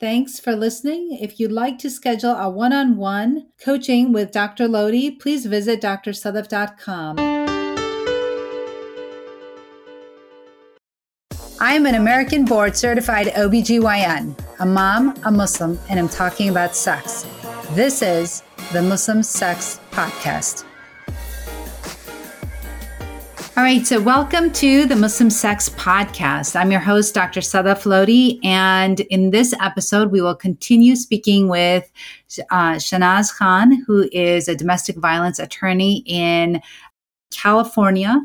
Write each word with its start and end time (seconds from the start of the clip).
Thanks 0.00 0.40
for 0.40 0.56
listening. 0.56 1.18
If 1.20 1.38
you'd 1.38 1.52
like 1.52 1.76
to 1.80 1.90
schedule 1.90 2.30
a 2.30 2.48
one 2.48 2.72
on 2.72 2.96
one 2.96 3.48
coaching 3.62 4.12
with 4.12 4.32
Dr. 4.32 4.66
Lodhi, 4.66 5.20
please 5.20 5.44
visit 5.44 5.82
drsadaf.com. 5.82 7.18
I 11.62 11.74
am 11.74 11.84
an 11.84 11.96
American 11.96 12.46
board 12.46 12.74
certified 12.74 13.26
OBGYN, 13.26 14.34
a 14.60 14.64
mom, 14.64 15.14
a 15.26 15.30
Muslim, 15.30 15.78
and 15.90 16.00
I'm 16.00 16.08
talking 16.08 16.48
about 16.48 16.74
sex. 16.74 17.26
This 17.72 18.00
is 18.00 18.42
the 18.72 18.80
Muslim 18.80 19.22
Sex 19.22 19.80
Podcast. 19.90 20.64
All 23.56 23.64
right, 23.64 23.84
so 23.84 24.00
welcome 24.00 24.52
to 24.52 24.86
the 24.86 24.94
Muslim 24.94 25.28
Sex 25.28 25.68
Podcast. 25.70 26.54
I'm 26.54 26.70
your 26.70 26.80
host, 26.80 27.14
Dr. 27.14 27.40
Sadaf 27.40 27.82
Lodhi, 27.82 28.38
and 28.44 29.00
in 29.00 29.30
this 29.30 29.52
episode, 29.60 30.12
we 30.12 30.22
will 30.22 30.36
continue 30.36 30.94
speaking 30.94 31.48
with 31.48 31.90
uh, 32.52 32.74
Shehnaz 32.74 33.36
Khan, 33.36 33.82
who 33.86 34.08
is 34.12 34.46
a 34.46 34.54
domestic 34.54 34.96
violence 34.98 35.40
attorney 35.40 36.04
in 36.06 36.62
California, 37.32 38.24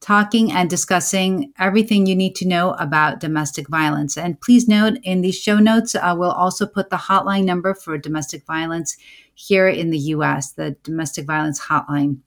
talking 0.00 0.52
and 0.52 0.68
discussing 0.68 1.54
everything 1.58 2.04
you 2.04 2.14
need 2.14 2.36
to 2.36 2.46
know 2.46 2.72
about 2.72 3.18
domestic 3.18 3.68
violence. 3.68 4.18
And 4.18 4.38
please 4.42 4.68
note 4.68 4.98
in 5.04 5.22
the 5.22 5.32
show 5.32 5.58
notes, 5.58 5.94
uh, 5.94 6.14
we'll 6.16 6.30
also 6.30 6.66
put 6.66 6.90
the 6.90 6.96
hotline 6.96 7.44
number 7.44 7.74
for 7.74 7.96
domestic 7.96 8.44
violence 8.44 8.98
here 9.34 9.68
in 9.68 9.90
the 9.90 9.98
US, 9.98 10.52
the 10.52 10.76
domestic 10.82 11.26
violence 11.26 11.60
hotline. 11.60 12.18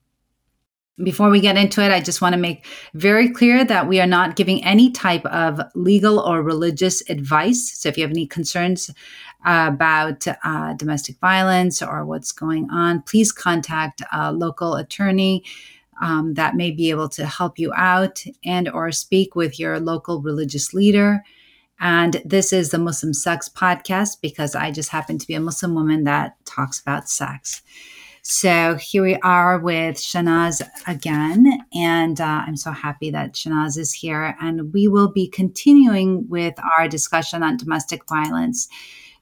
Before 1.02 1.30
we 1.30 1.40
get 1.40 1.58
into 1.58 1.84
it, 1.84 1.92
I 1.92 2.02
just 2.02 2.22
want 2.22 2.34
to 2.34 2.40
make 2.40 2.66
very 2.94 3.30
clear 3.30 3.64
that 3.64 3.88
we 3.88 4.02
are 4.02 4.08
not 4.08 4.36
giving 4.36 4.64
any 4.66 4.92
type 4.92 5.26
of 5.28 5.62
legal 5.74 6.20
or 6.20 6.44
religious 6.44 7.08
advice. 7.10 7.72
So 7.78 7.88
if 7.88 7.98
you 7.98 8.04
have 8.04 8.12
any 8.12 8.28
concerns 8.28 8.90
uh, 9.46 9.70
about 9.74 10.28
uh, 10.44 10.74
domestic 10.74 11.18
violence 11.20 11.82
or 11.82 12.06
what's 12.06 12.34
going 12.34 12.70
on, 12.70 13.02
please 13.04 13.32
contact 13.32 14.02
a 14.12 14.34
local 14.34 14.76
attorney 14.76 15.44
um, 16.02 16.34
that 16.34 16.56
may 16.56 16.72
be 16.72 16.90
able 16.90 17.10
to 17.10 17.26
help 17.26 17.60
you 17.60 17.74
out 17.76 18.24
and 18.44 18.70
or 18.70 18.92
speak 18.92 19.36
with 19.36 19.60
your 19.60 19.80
local 19.80 20.22
religious 20.22 20.74
leader. 20.74 21.24
And 21.80 22.22
this 22.26 22.52
is 22.52 22.72
the 22.72 22.78
Muslim 22.78 23.14
Sex 23.14 23.48
Podcast 23.48 24.20
because 24.22 24.54
I 24.54 24.72
just 24.72 24.90
happen 24.90 25.18
to 25.18 25.28
be 25.28 25.34
a 25.34 25.40
Muslim 25.40 25.76
woman 25.76 26.04
that 26.04 26.36
talks 26.46 26.80
about 26.82 27.10
sex. 27.10 27.62
So 28.32 28.76
here 28.76 29.02
we 29.02 29.16
are 29.24 29.58
with 29.58 29.96
Shehnaz 29.96 30.62
again, 30.86 31.66
and 31.74 32.22
uh, 32.22 32.44
I'm 32.46 32.58
so 32.58 32.70
happy 32.70 33.10
that 33.10 33.34
Shehnaz 33.34 33.76
is 33.76 33.92
here. 33.92 34.36
And 34.40 34.72
we 34.72 34.88
will 34.88 35.12
be 35.12 35.28
continuing 35.28 36.30
with 36.30 36.54
our 36.78 36.88
discussion 36.88 37.42
on 37.42 37.58
domestic 37.58 38.08
violence. 38.08 38.70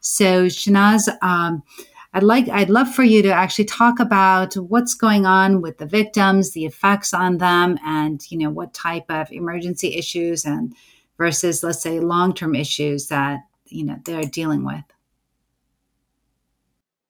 So 0.02 0.48
Shehnaz, 0.48 1.08
um, 1.24 1.64
I'd 2.12 2.22
like, 2.22 2.50
I'd 2.50 2.70
love 2.70 2.94
for 2.94 3.04
you 3.04 3.22
to 3.22 3.32
actually 3.32 3.64
talk 3.64 4.02
about 4.02 4.56
what's 4.56 4.94
going 4.94 5.26
on 5.26 5.62
with 5.62 5.78
the 5.78 5.86
victims, 5.86 6.52
the 6.52 6.66
effects 6.66 7.14
on 7.14 7.38
them, 7.38 7.80
and 7.86 8.22
you 8.30 8.38
know 8.38 8.50
what 8.50 8.74
type 8.74 9.06
of 9.08 9.32
emergency 9.32 9.96
issues 9.96 10.44
and 10.44 10.76
versus, 11.18 11.64
let's 11.64 11.82
say, 11.82 12.02
long-term 12.02 12.56
issues 12.56 13.08
that 13.08 13.40
you 13.68 13.86
know 13.86 13.96
they're 14.04 14.24
dealing 14.24 14.66
with. 14.66 14.84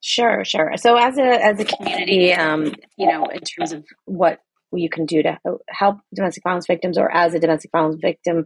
Sure, 0.08 0.46
sure. 0.46 0.72
So 0.78 0.96
as 0.96 1.18
a 1.18 1.46
as 1.46 1.60
a 1.60 1.66
community, 1.66 2.32
um, 2.32 2.74
you 2.98 3.12
know, 3.12 3.26
in 3.26 3.42
terms 3.42 3.74
of 3.74 3.84
what 4.06 4.40
you 4.72 4.90
can 4.90 5.06
do 5.06 5.22
to 5.22 5.38
help 5.68 5.98
domestic 6.16 6.44
violence 6.44 6.66
victims, 6.66 6.98
or 6.98 7.14
as 7.14 7.34
a 7.34 7.40
domestic 7.40 7.72
violence 7.74 7.98
victim, 8.02 8.46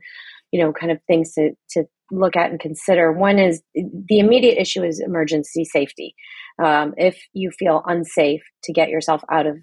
you 0.51 0.59
know, 0.59 0.73
kind 0.73 0.91
of 0.91 0.97
things 1.05 1.33
to 1.33 1.51
to 1.73 1.83
look 2.09 2.35
at 2.35 2.49
and 2.49 2.59
consider. 2.59 3.11
One 3.11 3.37
is 3.37 3.61
the 3.75 4.17
immediate 4.17 4.59
issue 4.59 4.83
is 4.83 4.99
emergency 4.99 5.63
safety. 5.63 6.15
Um, 6.57 6.95
if 6.97 7.21
you 7.31 7.51
feel 7.51 7.83
unsafe, 7.85 8.41
to 8.63 8.73
get 8.73 8.89
yourself 8.89 9.21
out 9.31 9.45
of 9.45 9.57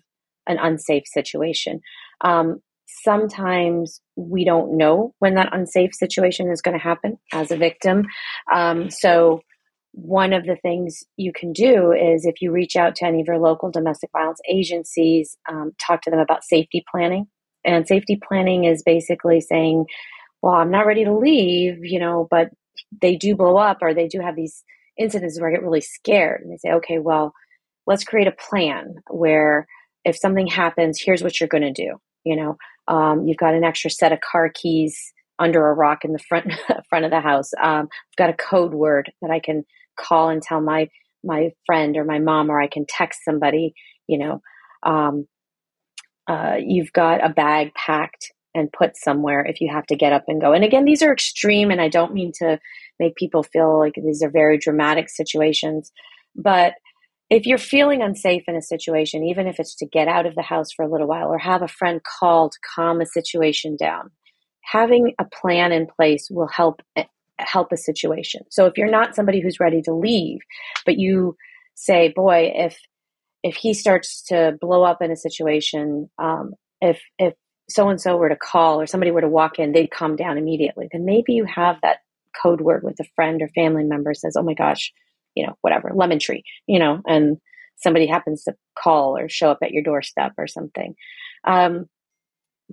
an 0.46 0.58
unsafe 0.60 1.02
situation. 1.06 1.80
Um, 2.20 2.60
sometimes 2.86 4.00
we 4.14 4.44
don't 4.44 4.76
know 4.76 5.14
when 5.18 5.34
that 5.34 5.52
unsafe 5.52 5.94
situation 5.94 6.48
is 6.48 6.62
going 6.62 6.78
to 6.78 6.82
happen 6.82 7.18
as 7.32 7.50
a 7.50 7.56
victim. 7.56 8.06
Um, 8.54 8.88
so 8.88 9.40
one 10.02 10.32
of 10.32 10.44
the 10.46 10.56
things 10.56 11.02
you 11.16 11.32
can 11.32 11.52
do 11.52 11.92
is 11.92 12.24
if 12.24 12.40
you 12.40 12.52
reach 12.52 12.76
out 12.76 12.94
to 12.96 13.04
any 13.04 13.20
of 13.20 13.26
your 13.26 13.38
local 13.38 13.70
domestic 13.70 14.10
violence 14.12 14.40
agencies, 14.48 15.36
um, 15.48 15.72
talk 15.84 16.02
to 16.02 16.10
them 16.10 16.20
about 16.20 16.44
safety 16.44 16.84
planning. 16.88 17.26
And 17.64 17.86
safety 17.86 18.16
planning 18.16 18.64
is 18.64 18.82
basically 18.84 19.40
saying, 19.40 19.86
well, 20.40 20.54
I'm 20.54 20.70
not 20.70 20.86
ready 20.86 21.04
to 21.04 21.12
leave, 21.12 21.84
you 21.84 21.98
know, 21.98 22.28
but 22.30 22.50
they 23.02 23.16
do 23.16 23.34
blow 23.34 23.56
up 23.56 23.78
or 23.82 23.92
they 23.92 24.06
do 24.06 24.20
have 24.20 24.36
these 24.36 24.62
incidents 24.96 25.40
where 25.40 25.50
I 25.50 25.52
get 25.52 25.64
really 25.64 25.80
scared. 25.80 26.42
And 26.42 26.52
they 26.52 26.58
say, 26.58 26.70
okay, 26.74 27.00
well, 27.00 27.32
let's 27.86 28.04
create 28.04 28.28
a 28.28 28.32
plan 28.32 28.94
where 29.10 29.66
if 30.04 30.16
something 30.16 30.46
happens, 30.46 31.00
here's 31.00 31.24
what 31.24 31.40
you're 31.40 31.48
going 31.48 31.62
to 31.62 31.72
do. 31.72 31.96
You 32.24 32.36
know, 32.36 32.56
um, 32.86 33.26
you've 33.26 33.36
got 33.36 33.54
an 33.54 33.64
extra 33.64 33.90
set 33.90 34.12
of 34.12 34.20
car 34.20 34.48
keys 34.48 35.12
under 35.40 35.68
a 35.68 35.74
rock 35.74 36.04
in 36.04 36.12
the 36.12 36.18
front 36.20 36.52
front 36.88 37.04
of 37.04 37.10
the 37.10 37.20
house. 37.20 37.50
Um, 37.60 37.88
I've 37.90 38.16
got 38.16 38.30
a 38.30 38.34
code 38.34 38.74
word 38.74 39.10
that 39.22 39.30
I 39.30 39.40
can 39.40 39.64
call 39.98 40.28
and 40.28 40.42
tell 40.42 40.60
my 40.60 40.88
my 41.24 41.50
friend 41.66 41.96
or 41.96 42.04
my 42.04 42.18
mom, 42.18 42.50
or 42.50 42.60
I 42.60 42.68
can 42.68 42.86
text 42.88 43.20
somebody. 43.24 43.74
You 44.06 44.18
know, 44.18 44.42
um, 44.82 45.26
uh, 46.28 46.56
you've 46.58 46.92
got 46.92 47.24
a 47.24 47.28
bag 47.28 47.72
packed 47.74 48.32
and 48.54 48.72
put 48.72 48.96
somewhere 48.96 49.44
if 49.44 49.60
you 49.60 49.70
have 49.70 49.86
to 49.86 49.96
get 49.96 50.12
up 50.12 50.24
and 50.28 50.40
go. 50.40 50.52
And 50.52 50.64
again, 50.64 50.84
these 50.84 51.02
are 51.02 51.12
extreme, 51.12 51.70
and 51.70 51.80
I 51.80 51.88
don't 51.88 52.14
mean 52.14 52.32
to 52.40 52.58
make 52.98 53.16
people 53.16 53.42
feel 53.42 53.78
like 53.78 53.94
these 53.94 54.22
are 54.22 54.30
very 54.30 54.58
dramatic 54.58 55.08
situations, 55.08 55.92
but 56.34 56.74
if 57.30 57.44
you're 57.44 57.58
feeling 57.58 58.02
unsafe 58.02 58.44
in 58.48 58.56
a 58.56 58.62
situation, 58.62 59.22
even 59.24 59.46
if 59.46 59.60
it's 59.60 59.74
to 59.76 59.86
get 59.86 60.08
out 60.08 60.24
of 60.24 60.34
the 60.34 60.42
house 60.42 60.72
for 60.72 60.84
a 60.84 60.90
little 60.90 61.06
while 61.06 61.28
or 61.28 61.38
have 61.38 61.62
a 61.62 61.68
friend 61.68 62.00
call 62.02 62.48
to 62.48 62.58
calm 62.74 63.00
a 63.00 63.06
situation 63.06 63.76
down, 63.76 64.10
having 64.64 65.14
a 65.18 65.26
plan 65.26 65.72
in 65.72 65.86
place 65.86 66.28
will 66.30 66.48
help 66.48 66.80
help 67.38 67.72
a 67.72 67.76
situation. 67.76 68.42
So 68.50 68.66
if 68.66 68.76
you're 68.76 68.90
not 68.90 69.14
somebody 69.14 69.40
who's 69.40 69.60
ready 69.60 69.82
to 69.82 69.94
leave, 69.94 70.40
but 70.84 70.98
you 70.98 71.36
say, 71.74 72.12
"Boy, 72.14 72.52
if 72.54 72.78
if 73.42 73.56
he 73.56 73.74
starts 73.74 74.22
to 74.24 74.56
blow 74.60 74.82
up 74.84 75.00
in 75.02 75.10
a 75.10 75.16
situation, 75.16 76.10
um, 76.18 76.54
if 76.80 77.00
if 77.18 77.34
so 77.68 77.88
and 77.88 78.00
so 78.00 78.16
were 78.16 78.28
to 78.28 78.36
call 78.36 78.80
or 78.80 78.86
somebody 78.86 79.10
were 79.10 79.20
to 79.20 79.28
walk 79.28 79.58
in, 79.58 79.72
they'd 79.72 79.90
calm 79.90 80.16
down 80.16 80.38
immediately." 80.38 80.88
Then 80.92 81.04
maybe 81.04 81.34
you 81.34 81.44
have 81.44 81.76
that 81.82 81.98
code 82.40 82.60
word 82.60 82.82
with 82.82 83.00
a 83.00 83.04
friend 83.14 83.42
or 83.42 83.48
family 83.48 83.84
member 83.84 84.14
says, 84.14 84.36
"Oh 84.36 84.42
my 84.42 84.54
gosh, 84.54 84.92
you 85.34 85.46
know, 85.46 85.56
whatever, 85.60 85.92
lemon 85.94 86.18
tree," 86.18 86.44
you 86.66 86.78
know, 86.78 87.00
and 87.06 87.38
somebody 87.76 88.06
happens 88.06 88.44
to 88.44 88.54
call 88.76 89.16
or 89.16 89.28
show 89.28 89.50
up 89.50 89.58
at 89.62 89.70
your 89.72 89.82
doorstep 89.82 90.32
or 90.38 90.46
something. 90.46 90.94
Um, 91.44 91.88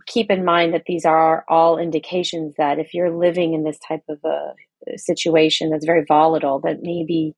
keep 0.07 0.29
in 0.29 0.43
mind 0.43 0.73
that 0.73 0.83
these 0.85 1.05
are 1.05 1.45
all 1.47 1.77
indications 1.77 2.55
that 2.57 2.79
if 2.79 2.93
you're 2.93 3.15
living 3.15 3.53
in 3.53 3.63
this 3.63 3.79
type 3.79 4.03
of 4.09 4.19
a 4.23 4.97
situation 4.97 5.69
that's 5.69 5.85
very 5.85 6.03
volatile, 6.07 6.59
that 6.61 6.81
maybe 6.81 7.33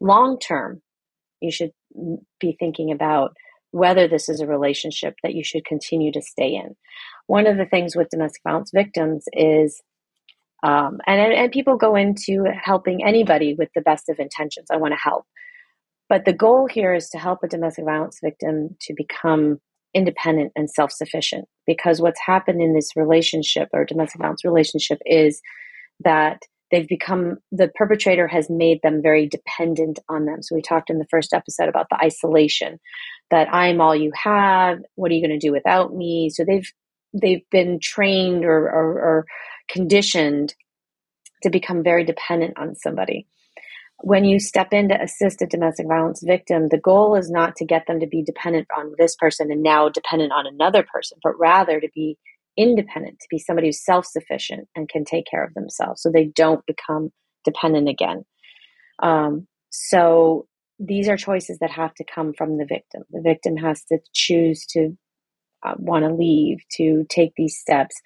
long 0.00 0.38
term 0.38 0.82
you 1.40 1.50
should 1.50 1.72
be 2.40 2.56
thinking 2.58 2.90
about 2.90 3.34
whether 3.70 4.06
this 4.06 4.28
is 4.28 4.40
a 4.40 4.46
relationship 4.46 5.14
that 5.22 5.34
you 5.34 5.42
should 5.44 5.64
continue 5.64 6.12
to 6.12 6.22
stay 6.22 6.54
in. 6.54 6.76
One 7.26 7.46
of 7.46 7.56
the 7.56 7.66
things 7.66 7.96
with 7.96 8.08
domestic 8.08 8.42
violence 8.46 8.70
victims 8.72 9.24
is, 9.32 9.82
um, 10.62 10.98
and, 11.06 11.32
and 11.32 11.52
people 11.52 11.76
go 11.76 11.96
into 11.96 12.44
helping 12.62 13.04
anybody 13.04 13.54
with 13.58 13.68
the 13.74 13.80
best 13.80 14.08
of 14.08 14.18
intentions. 14.18 14.68
I 14.70 14.76
want 14.76 14.92
to 14.92 14.98
help. 14.98 15.24
But 16.08 16.24
the 16.24 16.32
goal 16.32 16.68
here 16.70 16.94
is 16.94 17.08
to 17.10 17.18
help 17.18 17.40
a 17.42 17.48
domestic 17.48 17.84
violence 17.84 18.20
victim 18.22 18.76
to 18.82 18.94
become 18.94 19.60
independent 19.94 20.52
and 20.56 20.70
self 20.70 20.92
sufficient. 20.92 21.46
Because 21.66 22.00
what's 22.00 22.20
happened 22.24 22.60
in 22.60 22.74
this 22.74 22.90
relationship 22.96 23.68
or 23.72 23.84
domestic 23.84 24.20
violence 24.20 24.44
relationship 24.44 24.98
is 25.06 25.40
that 26.00 26.40
they've 26.70 26.88
become 26.88 27.36
the 27.52 27.70
perpetrator 27.74 28.26
has 28.26 28.50
made 28.50 28.80
them 28.82 29.00
very 29.02 29.28
dependent 29.28 29.98
on 30.08 30.24
them. 30.24 30.42
So 30.42 30.54
we 30.54 30.62
talked 30.62 30.90
in 30.90 30.98
the 30.98 31.06
first 31.10 31.32
episode 31.32 31.68
about 31.68 31.86
the 31.90 31.98
isolation 32.02 32.78
that 33.30 33.52
I'm 33.52 33.80
all 33.80 33.94
you 33.94 34.12
have. 34.14 34.78
What 34.96 35.10
are 35.10 35.14
you 35.14 35.26
going 35.26 35.38
to 35.38 35.46
do 35.46 35.52
without 35.52 35.94
me? 35.94 36.30
So 36.30 36.44
they've 36.44 36.68
they've 37.12 37.48
been 37.50 37.78
trained 37.80 38.44
or, 38.44 38.68
or, 38.68 38.92
or 38.98 39.26
conditioned 39.70 40.54
to 41.42 41.50
become 41.50 41.84
very 41.84 42.04
dependent 42.04 42.58
on 42.58 42.74
somebody 42.74 43.26
when 44.04 44.26
you 44.26 44.38
step 44.38 44.74
in 44.74 44.90
to 44.90 45.02
assist 45.02 45.40
a 45.40 45.46
domestic 45.46 45.86
violence 45.88 46.22
victim, 46.22 46.68
the 46.68 46.76
goal 46.76 47.16
is 47.16 47.30
not 47.30 47.56
to 47.56 47.64
get 47.64 47.86
them 47.86 48.00
to 48.00 48.06
be 48.06 48.22
dependent 48.22 48.68
on 48.76 48.92
this 48.98 49.16
person 49.16 49.50
and 49.50 49.62
now 49.62 49.88
dependent 49.88 50.30
on 50.30 50.46
another 50.46 50.82
person, 50.92 51.16
but 51.22 51.32
rather 51.38 51.80
to 51.80 51.88
be 51.94 52.18
independent, 52.54 53.18
to 53.18 53.26
be 53.30 53.38
somebody 53.38 53.68
who's 53.68 53.82
self 53.82 54.04
sufficient 54.04 54.68
and 54.76 54.90
can 54.90 55.06
take 55.06 55.24
care 55.24 55.42
of 55.42 55.54
themselves 55.54 56.02
so 56.02 56.10
they 56.10 56.26
don't 56.26 56.66
become 56.66 57.10
dependent 57.46 57.88
again. 57.88 58.26
Um, 59.02 59.46
so 59.70 60.46
these 60.78 61.08
are 61.08 61.16
choices 61.16 61.56
that 61.60 61.70
have 61.70 61.94
to 61.94 62.04
come 62.04 62.34
from 62.34 62.58
the 62.58 62.66
victim. 62.66 63.04
The 63.10 63.22
victim 63.22 63.56
has 63.56 63.84
to 63.84 64.00
choose 64.12 64.66
to 64.72 64.98
uh, 65.64 65.76
want 65.78 66.04
to 66.04 66.12
leave, 66.12 66.58
to 66.76 67.06
take 67.08 67.32
these 67.38 67.58
steps, 67.58 67.96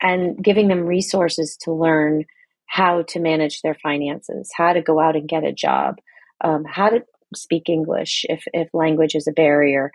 and 0.00 0.40
giving 0.40 0.68
them 0.68 0.86
resources 0.86 1.56
to 1.62 1.72
learn 1.72 2.24
how 2.68 3.02
to 3.02 3.18
manage 3.18 3.62
their 3.62 3.74
finances, 3.74 4.50
how 4.54 4.72
to 4.72 4.82
go 4.82 5.00
out 5.00 5.16
and 5.16 5.28
get 5.28 5.42
a 5.42 5.52
job, 5.52 5.96
um, 6.44 6.64
how 6.64 6.90
to 6.90 7.02
speak 7.34 7.68
English 7.68 8.24
if, 8.28 8.44
if 8.52 8.68
language 8.72 9.14
is 9.14 9.26
a 9.26 9.32
barrier, 9.32 9.90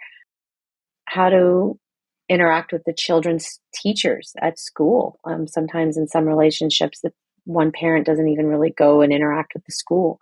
how 1.06 1.30
to 1.30 1.80
interact 2.28 2.74
with 2.74 2.84
the 2.86 2.94
children's 2.94 3.60
teachers 3.74 4.34
at 4.42 4.60
school. 4.60 5.20
Um, 5.24 5.48
sometimes 5.48 5.98
in 5.98 6.08
some 6.08 6.26
relationships, 6.26 7.00
that 7.02 7.14
one 7.46 7.72
parent 7.72 8.06
doesn't 8.06 8.28
even 8.28 8.48
really 8.48 8.72
go 8.72 9.02
and 9.02 9.14
interact 9.14 9.54
with 9.54 9.64
the 9.66 9.72
school. 9.72 10.20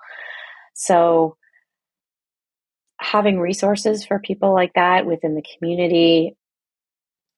So, 0.74 1.38
having 3.00 3.40
resources 3.40 4.06
for 4.06 4.20
people 4.20 4.54
like 4.54 4.74
that 4.76 5.06
within 5.06 5.36
the 5.36 5.44
community 5.58 6.36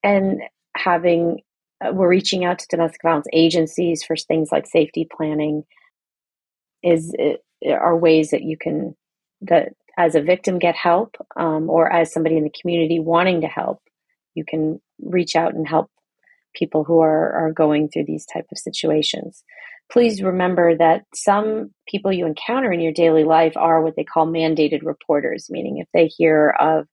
and 0.04 0.42
having 0.75 1.39
uh, 1.81 1.91
we're 1.93 2.09
reaching 2.09 2.45
out 2.45 2.59
to 2.59 2.67
domestic 2.69 3.01
violence 3.01 3.27
agencies 3.33 4.03
for 4.03 4.15
things 4.15 4.49
like 4.51 4.67
safety 4.67 5.07
planning. 5.09 5.63
Is 6.81 7.15
uh, 7.19 7.69
are 7.71 7.97
ways 7.97 8.31
that 8.31 8.43
you 8.43 8.57
can 8.57 8.95
that 9.41 9.69
as 9.97 10.15
a 10.15 10.21
victim 10.21 10.59
get 10.59 10.75
help 10.75 11.15
um, 11.35 11.69
or 11.69 11.91
as 11.91 12.11
somebody 12.11 12.35
in 12.35 12.43
the 12.43 12.53
community 12.61 12.99
wanting 12.99 13.41
to 13.41 13.47
help 13.47 13.79
you 14.35 14.43
can 14.45 14.81
reach 15.01 15.35
out 15.35 15.53
and 15.53 15.67
help 15.67 15.89
people 16.55 16.83
who 16.83 16.99
are, 16.99 17.31
are 17.33 17.51
going 17.51 17.89
through 17.89 18.05
these 18.05 18.25
type 18.25 18.45
of 18.51 18.57
situations. 18.57 19.43
Please 19.91 20.21
remember 20.21 20.75
that 20.77 21.03
some 21.13 21.71
people 21.87 22.11
you 22.11 22.25
encounter 22.25 22.71
in 22.71 22.79
your 22.79 22.93
daily 22.93 23.23
life 23.23 23.53
are 23.57 23.81
what 23.81 23.95
they 23.95 24.03
call 24.03 24.25
mandated 24.25 24.83
reporters 24.83 25.47
meaning 25.49 25.77
if 25.77 25.87
they 25.93 26.07
hear 26.07 26.55
of 26.59 26.87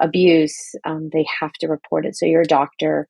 abuse 0.00 0.74
um, 0.84 1.10
they 1.12 1.26
have 1.40 1.52
to 1.52 1.68
report 1.68 2.06
it. 2.06 2.16
So 2.16 2.26
your 2.26 2.44
doctor 2.44 3.06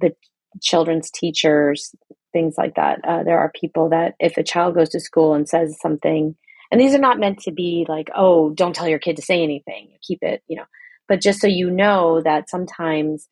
the 0.00 0.14
children's 0.62 1.10
teachers 1.10 1.94
things 2.32 2.54
like 2.58 2.74
that. 2.74 3.00
Uh, 3.04 3.22
there 3.22 3.38
are 3.38 3.50
people 3.58 3.88
that 3.88 4.14
if 4.20 4.36
a 4.36 4.42
child 4.42 4.74
goes 4.74 4.90
to 4.90 5.00
school 5.00 5.34
and 5.34 5.48
says 5.48 5.76
something 5.80 6.36
and 6.70 6.80
these 6.80 6.94
are 6.94 6.98
not 6.98 7.18
meant 7.18 7.38
to 7.40 7.52
be 7.52 7.86
like 7.88 8.08
oh 8.14 8.50
don't 8.50 8.74
tell 8.74 8.88
your 8.88 8.98
kid 8.98 9.16
to 9.16 9.22
say 9.22 9.42
anything 9.42 9.90
keep 10.06 10.18
it 10.22 10.42
you 10.46 10.56
know. 10.56 10.66
But 11.08 11.22
just 11.22 11.40
so 11.40 11.46
you 11.46 11.70
know 11.70 12.20
that 12.22 12.50
sometimes 12.50 13.28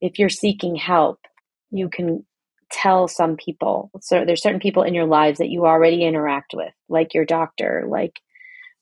if 0.00 0.18
you're 0.18 0.28
seeking 0.28 0.76
help 0.76 1.18
you 1.70 1.88
can 1.88 2.24
tell 2.70 3.08
some 3.08 3.36
people 3.36 3.90
so 4.00 4.24
there's 4.24 4.42
certain 4.42 4.60
people 4.60 4.82
in 4.82 4.94
your 4.94 5.06
lives 5.06 5.38
that 5.38 5.50
you 5.50 5.66
already 5.66 6.04
interact 6.04 6.52
with 6.54 6.72
like 6.88 7.14
your 7.14 7.24
doctor 7.24 7.84
like 7.88 8.18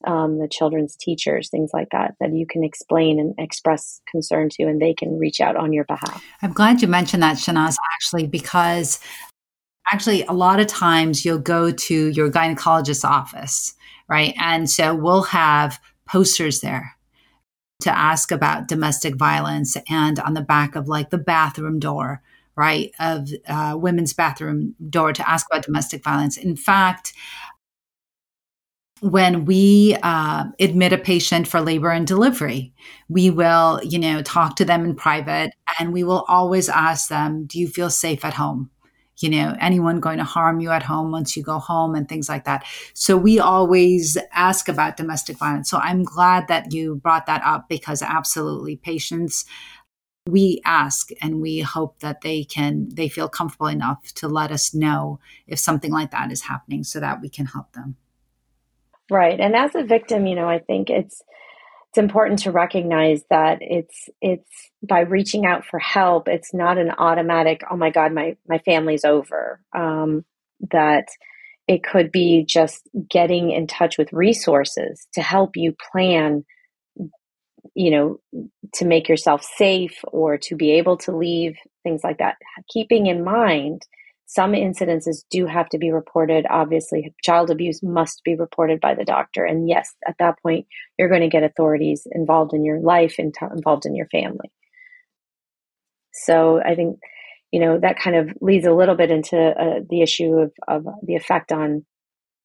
um, 0.05 0.39
the 0.39 0.47
children's 0.47 0.95
teachers 0.95 1.49
things 1.49 1.71
like 1.73 1.87
that 1.91 2.15
that 2.19 2.33
you 2.33 2.45
can 2.45 2.63
explain 2.63 3.19
and 3.19 3.33
express 3.37 4.01
concern 4.09 4.49
to 4.49 4.63
and 4.63 4.81
they 4.81 4.93
can 4.93 5.17
reach 5.17 5.41
out 5.41 5.55
on 5.55 5.73
your 5.73 5.85
behalf. 5.85 6.23
I'm 6.41 6.53
glad 6.53 6.81
you 6.81 6.87
mentioned 6.87 7.23
that 7.23 7.37
Shehnaz 7.37 7.75
actually 7.95 8.27
because 8.27 8.99
actually 9.91 10.23
a 10.23 10.33
lot 10.33 10.59
of 10.59 10.67
times 10.67 11.25
you'll 11.25 11.39
go 11.39 11.71
to 11.71 12.07
your 12.09 12.31
gynecologist's 12.31 13.05
office 13.05 13.75
right? 14.07 14.33
And 14.39 14.69
so 14.69 14.95
we'll 14.95 15.23
have 15.23 15.79
posters 16.05 16.61
there 16.61 16.95
to 17.81 17.97
ask 17.97 18.31
about 18.31 18.67
domestic 18.67 19.15
violence 19.15 19.75
and 19.89 20.19
on 20.19 20.33
the 20.33 20.41
back 20.41 20.75
of 20.75 20.87
like 20.87 21.09
the 21.09 21.17
bathroom 21.17 21.79
door 21.79 22.21
right 22.55 22.91
of 22.99 23.27
uh, 23.47 23.75
women's 23.75 24.13
bathroom 24.13 24.75
door 24.89 25.11
to 25.11 25.27
ask 25.27 25.47
about 25.51 25.65
domestic 25.65 26.03
violence. 26.03 26.37
In 26.37 26.55
fact 26.55 27.13
when 29.03 29.43
we 29.43 29.97
uh, 30.01 30.45
admit 30.59 30.93
a 30.93 30.97
patient 30.97 31.47
for 31.47 31.59
labor 31.59 31.91
and 31.91 32.07
delivery 32.07 32.73
we 33.09 33.29
will 33.29 33.79
you 33.83 33.99
know 33.99 34.21
talk 34.21 34.55
to 34.55 34.65
them 34.65 34.85
in 34.85 34.95
private 34.95 35.51
and 35.79 35.91
we 35.91 36.03
will 36.03 36.25
always 36.27 36.69
ask 36.69 37.09
them 37.09 37.45
do 37.45 37.59
you 37.59 37.67
feel 37.67 37.89
safe 37.89 38.23
at 38.23 38.33
home 38.33 38.69
you 39.17 39.29
know, 39.29 39.55
anyone 39.59 39.99
going 39.99 40.17
to 40.17 40.23
harm 40.23 40.59
you 40.59 40.71
at 40.71 40.83
home 40.83 41.11
once 41.11 41.37
you 41.37 41.43
go 41.43 41.59
home 41.59 41.95
and 41.95 42.09
things 42.09 42.27
like 42.27 42.45
that. 42.45 42.65
So 42.93 43.15
we 43.15 43.39
always 43.39 44.17
ask 44.31 44.67
about 44.67 44.97
domestic 44.97 45.37
violence. 45.37 45.69
So 45.69 45.77
I'm 45.77 46.03
glad 46.03 46.47
that 46.47 46.73
you 46.73 46.95
brought 46.95 47.27
that 47.27 47.43
up 47.45 47.69
because 47.69 48.01
absolutely 48.01 48.75
patients 48.75 49.45
we 50.25 50.61
ask 50.65 51.09
and 51.21 51.41
we 51.41 51.59
hope 51.59 51.99
that 51.99 52.21
they 52.21 52.45
can 52.45 52.87
they 52.93 53.09
feel 53.09 53.27
comfortable 53.27 53.67
enough 53.67 54.13
to 54.13 54.27
let 54.27 54.51
us 54.51 54.73
know 54.73 55.19
if 55.47 55.59
something 55.59 55.91
like 55.91 56.11
that 56.11 56.31
is 56.31 56.43
happening 56.43 56.83
so 56.83 56.99
that 56.99 57.21
we 57.21 57.27
can 57.29 57.45
help 57.45 57.71
them. 57.73 57.97
Right. 59.11 59.39
And 59.39 59.55
as 59.55 59.75
a 59.75 59.83
victim, 59.83 60.25
you 60.25 60.35
know, 60.35 60.49
I 60.49 60.59
think 60.59 60.89
it's 60.89 61.21
it's 61.93 61.99
important 61.99 62.39
to 62.39 62.51
recognize 62.51 63.23
that 63.29 63.59
it's 63.61 64.09
it's 64.19 64.49
by 64.81 65.01
reaching 65.01 65.45
out 65.45 65.63
for 65.63 65.77
help 65.77 66.27
it's 66.27 66.51
not 66.51 66.79
an 66.79 66.89
automatic 66.97 67.61
oh 67.69 67.77
my 67.77 67.91
god 67.91 68.11
my 68.11 68.35
my 68.47 68.57
family's 68.59 69.05
over 69.05 69.61
um, 69.75 70.25
that 70.71 71.05
it 71.67 71.83
could 71.83 72.11
be 72.11 72.43
just 72.47 72.81
getting 73.11 73.51
in 73.51 73.67
touch 73.67 73.99
with 73.99 74.11
resources 74.11 75.05
to 75.13 75.21
help 75.21 75.51
you 75.55 75.75
plan 75.91 76.43
you 77.75 77.91
know 77.91 78.19
to 78.73 78.85
make 78.85 79.07
yourself 79.07 79.43
safe 79.55 79.99
or 80.07 80.35
to 80.39 80.55
be 80.55 80.71
able 80.71 80.97
to 80.97 81.15
leave 81.15 81.55
things 81.83 82.01
like 82.03 82.17
that 82.17 82.37
keeping 82.69 83.05
in 83.05 83.23
mind 83.23 83.83
some 84.25 84.53
incidences 84.53 85.23
do 85.29 85.45
have 85.45 85.69
to 85.69 85.77
be 85.77 85.91
reported. 85.91 86.45
Obviously, 86.49 87.13
child 87.23 87.49
abuse 87.49 87.81
must 87.83 88.21
be 88.23 88.35
reported 88.35 88.79
by 88.79 88.95
the 88.95 89.05
doctor. 89.05 89.43
And 89.43 89.69
yes, 89.69 89.93
at 90.07 90.15
that 90.19 90.35
point, 90.41 90.65
you're 90.97 91.09
going 91.09 91.21
to 91.21 91.27
get 91.27 91.43
authorities 91.43 92.07
involved 92.11 92.53
in 92.53 92.63
your 92.63 92.79
life 92.79 93.15
and 93.19 93.33
t- 93.33 93.45
involved 93.55 93.85
in 93.85 93.95
your 93.95 94.07
family. 94.07 94.51
So 96.13 96.61
I 96.63 96.75
think, 96.75 96.99
you 97.51 97.59
know, 97.59 97.79
that 97.79 97.99
kind 97.99 98.15
of 98.15 98.29
leads 98.41 98.65
a 98.65 98.73
little 98.73 98.95
bit 98.95 99.11
into 99.11 99.37
uh, 99.37 99.79
the 99.87 100.01
issue 100.01 100.33
of, 100.37 100.51
of 100.67 100.85
the 101.03 101.15
effect 101.15 101.51
on 101.51 101.85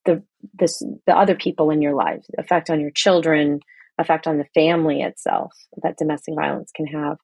the 0.04 0.22
this 0.54 0.82
the 1.06 1.16
other 1.16 1.34
people 1.34 1.70
in 1.70 1.82
your 1.82 1.94
life, 1.94 2.24
effect 2.38 2.70
on 2.70 2.80
your 2.80 2.90
children, 2.94 3.60
effect 3.98 4.26
on 4.26 4.38
the 4.38 4.46
family 4.54 5.02
itself 5.02 5.52
that 5.82 5.98
domestic 5.98 6.34
violence 6.34 6.70
can 6.74 6.86
have. 6.86 7.18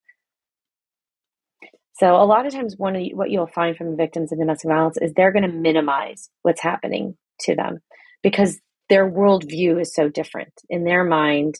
So 1.96 2.16
a 2.16 2.26
lot 2.26 2.46
of 2.46 2.52
times, 2.52 2.74
one 2.76 2.96
of 2.96 3.02
the, 3.02 3.14
what 3.14 3.30
you'll 3.30 3.46
find 3.46 3.76
from 3.76 3.96
victims 3.96 4.32
of 4.32 4.38
domestic 4.38 4.68
violence 4.68 4.98
is 5.00 5.12
they're 5.12 5.32
going 5.32 5.48
to 5.48 5.56
minimize 5.56 6.28
what's 6.42 6.60
happening 6.60 7.16
to 7.40 7.54
them 7.54 7.80
because 8.22 8.60
their 8.88 9.08
worldview 9.10 9.80
is 9.80 9.94
so 9.94 10.08
different 10.08 10.52
in 10.68 10.84
their 10.84 11.04
mind. 11.04 11.54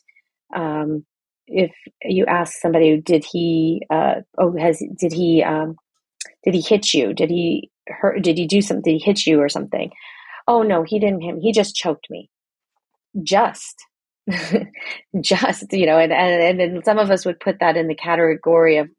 Um, 0.53 1.05
if 1.47 1.71
you 2.03 2.25
ask 2.25 2.53
somebody, 2.59 2.99
did 2.99 3.23
he, 3.23 3.83
uh, 3.89 4.15
oh, 4.37 4.55
has 4.57 4.83
did 4.97 5.13
he, 5.13 5.41
um, 5.43 5.77
did 6.43 6.53
he 6.53 6.61
hit 6.61 6.93
you? 6.93 7.13
Did 7.13 7.29
he 7.29 7.71
hurt? 7.87 8.21
Did 8.21 8.37
he 8.37 8.45
do 8.45 8.61
something? 8.61 8.83
Did 8.83 8.99
he 8.99 9.05
hit 9.05 9.25
you 9.25 9.39
or 9.39 9.49
something? 9.49 9.91
Oh 10.47 10.63
no, 10.63 10.83
he 10.83 10.99
didn't 10.99 11.21
hit 11.21 11.35
me. 11.35 11.41
He 11.41 11.51
just 11.51 11.75
choked 11.75 12.07
me. 12.09 12.29
Just, 13.23 13.75
just 15.21 15.65
you 15.71 15.85
know, 15.85 15.97
and, 15.97 16.11
and 16.11 16.43
and 16.43 16.59
then 16.59 16.81
some 16.83 16.97
of 16.97 17.09
us 17.09 17.25
would 17.25 17.39
put 17.39 17.59
that 17.59 17.77
in 17.77 17.87
the 17.87 17.95
category 17.95 18.77
of 18.77 18.89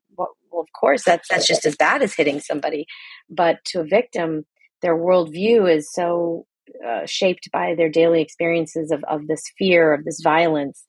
well, 0.57 0.63
of 0.63 0.73
course, 0.73 1.05
that's 1.05 1.29
that's 1.29 1.47
just 1.47 1.67
as 1.67 1.77
bad 1.77 2.03
as 2.03 2.15
hitting 2.15 2.41
somebody. 2.41 2.87
But 3.29 3.59
to 3.67 3.81
a 3.81 3.85
victim, 3.85 4.47
their 4.81 4.97
worldview 4.97 5.71
is 5.71 5.93
so 5.93 6.47
uh, 6.85 7.05
shaped 7.05 7.51
by 7.53 7.75
their 7.75 7.91
daily 7.91 8.23
experiences 8.23 8.91
of 8.91 9.05
of 9.05 9.27
this 9.27 9.43
fear 9.59 9.93
of 9.93 10.05
this 10.05 10.21
violence 10.23 10.85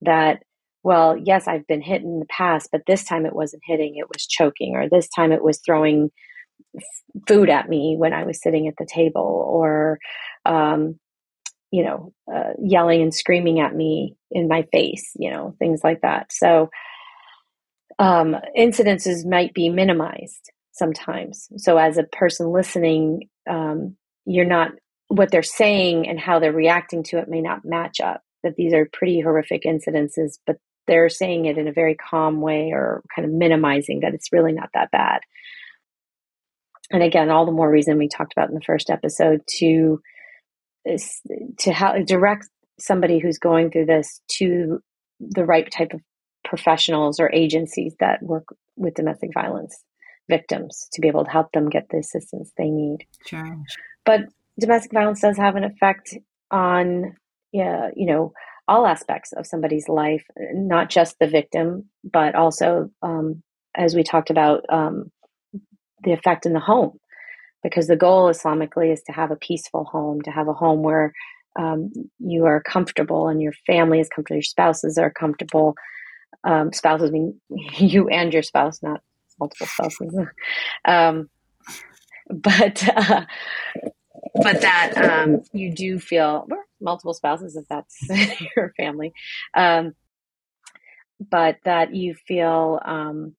that 0.00 0.42
well, 0.82 1.18
yes, 1.18 1.46
I've 1.46 1.66
been 1.66 1.82
hit 1.82 2.00
in 2.00 2.20
the 2.20 2.26
past, 2.30 2.70
but 2.72 2.80
this 2.86 3.04
time 3.04 3.26
it 3.26 3.34
wasn't 3.34 3.62
hitting; 3.66 3.96
it 3.96 4.08
was 4.08 4.26
choking, 4.26 4.74
or 4.74 4.88
this 4.88 5.08
time 5.14 5.32
it 5.32 5.44
was 5.44 5.60
throwing 5.64 6.10
food 7.28 7.50
at 7.50 7.68
me 7.68 7.96
when 7.98 8.14
I 8.14 8.24
was 8.24 8.40
sitting 8.40 8.68
at 8.68 8.74
the 8.78 8.86
table, 8.86 9.44
or 9.46 9.98
um, 10.46 10.98
you 11.70 11.84
know, 11.84 12.14
uh, 12.34 12.54
yelling 12.58 13.02
and 13.02 13.14
screaming 13.14 13.60
at 13.60 13.74
me 13.74 14.16
in 14.30 14.48
my 14.48 14.66
face, 14.72 15.10
you 15.16 15.30
know, 15.30 15.54
things 15.58 15.82
like 15.84 16.00
that. 16.00 16.32
So 16.32 16.70
um, 18.00 18.34
incidences 18.58 19.26
might 19.28 19.52
be 19.52 19.68
minimized 19.68 20.50
sometimes. 20.72 21.48
So, 21.58 21.76
as 21.76 21.98
a 21.98 22.04
person 22.04 22.50
listening, 22.50 23.28
um, 23.48 23.96
you're 24.24 24.46
not 24.46 24.72
what 25.08 25.30
they're 25.30 25.42
saying 25.42 26.08
and 26.08 26.18
how 26.18 26.38
they're 26.38 26.52
reacting 26.52 27.02
to 27.04 27.18
it 27.18 27.28
may 27.28 27.42
not 27.42 27.64
match 27.64 28.00
up. 28.00 28.22
That 28.42 28.56
these 28.56 28.72
are 28.72 28.88
pretty 28.90 29.20
horrific 29.20 29.64
incidences, 29.64 30.38
but 30.46 30.56
they're 30.86 31.10
saying 31.10 31.44
it 31.44 31.58
in 31.58 31.68
a 31.68 31.72
very 31.72 31.94
calm 31.94 32.40
way 32.40 32.70
or 32.72 33.02
kind 33.14 33.28
of 33.28 33.34
minimizing 33.34 34.00
that 34.00 34.14
it's 34.14 34.32
really 34.32 34.52
not 34.52 34.70
that 34.72 34.90
bad. 34.90 35.20
And 36.90 37.02
again, 37.02 37.30
all 37.30 37.44
the 37.44 37.52
more 37.52 37.70
reason 37.70 37.98
we 37.98 38.08
talked 38.08 38.32
about 38.32 38.48
in 38.48 38.54
the 38.54 38.62
first 38.62 38.88
episode 38.88 39.42
to 39.58 40.00
to 41.58 41.72
how 41.72 41.98
direct 41.98 42.48
somebody 42.78 43.18
who's 43.18 43.38
going 43.38 43.70
through 43.70 43.84
this 43.84 44.22
to 44.38 44.80
the 45.20 45.44
right 45.44 45.70
type 45.70 45.92
of 45.92 46.00
professionals 46.44 47.20
or 47.20 47.30
agencies 47.32 47.94
that 48.00 48.22
work 48.22 48.44
with 48.76 48.94
domestic 48.94 49.30
violence 49.34 49.84
victims 50.28 50.88
to 50.92 51.00
be 51.00 51.08
able 51.08 51.24
to 51.24 51.30
help 51.30 51.52
them 51.52 51.68
get 51.68 51.88
the 51.90 51.98
assistance 51.98 52.52
they 52.56 52.70
need. 52.70 53.06
Sure. 53.26 53.58
But 54.06 54.20
domestic 54.58 54.92
violence 54.92 55.20
does 55.20 55.36
have 55.36 55.56
an 55.56 55.64
effect 55.64 56.16
on, 56.50 57.16
yeah, 57.52 57.90
you 57.96 58.06
know, 58.06 58.32
all 58.68 58.86
aspects 58.86 59.32
of 59.32 59.46
somebody's 59.46 59.88
life, 59.88 60.24
not 60.54 60.88
just 60.88 61.18
the 61.18 61.26
victim, 61.26 61.86
but 62.04 62.34
also, 62.36 62.90
um, 63.02 63.42
as 63.74 63.94
we 63.94 64.02
talked 64.04 64.30
about, 64.30 64.64
um, 64.68 65.10
the 66.04 66.12
effect 66.12 66.46
in 66.46 66.52
the 66.52 66.60
home. 66.60 66.98
because 67.62 67.86
the 67.86 67.96
goal 67.96 68.30
Islamically 68.30 68.92
is 68.92 69.02
to 69.02 69.12
have 69.12 69.30
a 69.30 69.36
peaceful 69.36 69.84
home, 69.84 70.20
to 70.22 70.30
have 70.30 70.48
a 70.48 70.54
home 70.54 70.82
where 70.82 71.12
um, 71.58 71.92
you 72.18 72.46
are 72.46 72.62
comfortable 72.62 73.28
and 73.28 73.42
your 73.42 73.52
family 73.66 74.00
is 74.00 74.08
comfortable, 74.08 74.36
your 74.36 74.42
spouses 74.42 74.98
are 74.98 75.10
comfortable. 75.10 75.74
Um, 76.42 76.72
spouses 76.72 77.10
mean 77.10 77.40
you 77.78 78.08
and 78.08 78.32
your 78.32 78.42
spouse, 78.42 78.82
not 78.82 79.02
multiple 79.38 79.66
spouses. 79.66 80.14
um, 80.84 81.28
but 82.30 82.88
uh, 82.88 83.26
but 84.34 84.60
that 84.60 84.96
um, 84.96 85.42
you 85.52 85.74
do 85.74 85.98
feel 85.98 86.46
multiple 86.80 87.14
spouses 87.14 87.56
if 87.56 87.66
that's 87.68 87.98
your 88.56 88.72
family, 88.76 89.12
um, 89.54 89.94
but 91.18 91.56
that 91.64 91.94
you 91.94 92.14
feel 92.14 92.80
um, 92.84 93.34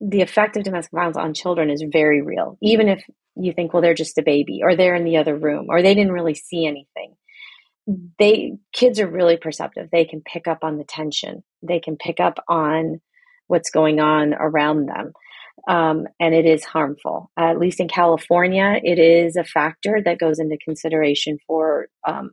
the 0.00 0.22
effect 0.22 0.56
of 0.56 0.64
domestic 0.64 0.92
violence 0.92 1.16
on 1.16 1.34
children 1.34 1.70
is 1.70 1.84
very 1.92 2.22
real, 2.22 2.58
even 2.62 2.88
if 2.88 3.04
you 3.36 3.52
think, 3.52 3.72
well, 3.72 3.82
they're 3.82 3.94
just 3.94 4.18
a 4.18 4.22
baby, 4.22 4.60
or 4.62 4.74
they're 4.74 4.94
in 4.94 5.04
the 5.04 5.16
other 5.16 5.36
room, 5.36 5.66
or 5.68 5.82
they 5.82 5.94
didn't 5.94 6.12
really 6.12 6.34
see 6.34 6.66
anything. 6.66 7.14
They 8.18 8.52
kids 8.72 9.00
are 9.00 9.10
really 9.10 9.36
perceptive. 9.36 9.88
They 9.90 10.04
can 10.04 10.22
pick 10.22 10.46
up 10.46 10.58
on 10.62 10.78
the 10.78 10.84
tension. 10.84 11.42
They 11.62 11.80
can 11.80 11.96
pick 11.96 12.20
up 12.20 12.38
on 12.48 13.00
what's 13.48 13.70
going 13.70 14.00
on 14.00 14.34
around 14.34 14.86
them. 14.86 15.12
Um, 15.68 16.06
and 16.18 16.34
it 16.34 16.46
is 16.46 16.64
harmful. 16.64 17.30
Uh, 17.38 17.44
at 17.44 17.58
least 17.58 17.80
in 17.80 17.88
California, 17.88 18.80
it 18.82 18.98
is 18.98 19.36
a 19.36 19.44
factor 19.44 20.00
that 20.04 20.18
goes 20.18 20.38
into 20.38 20.56
consideration 20.64 21.38
for 21.46 21.88
um, 22.06 22.30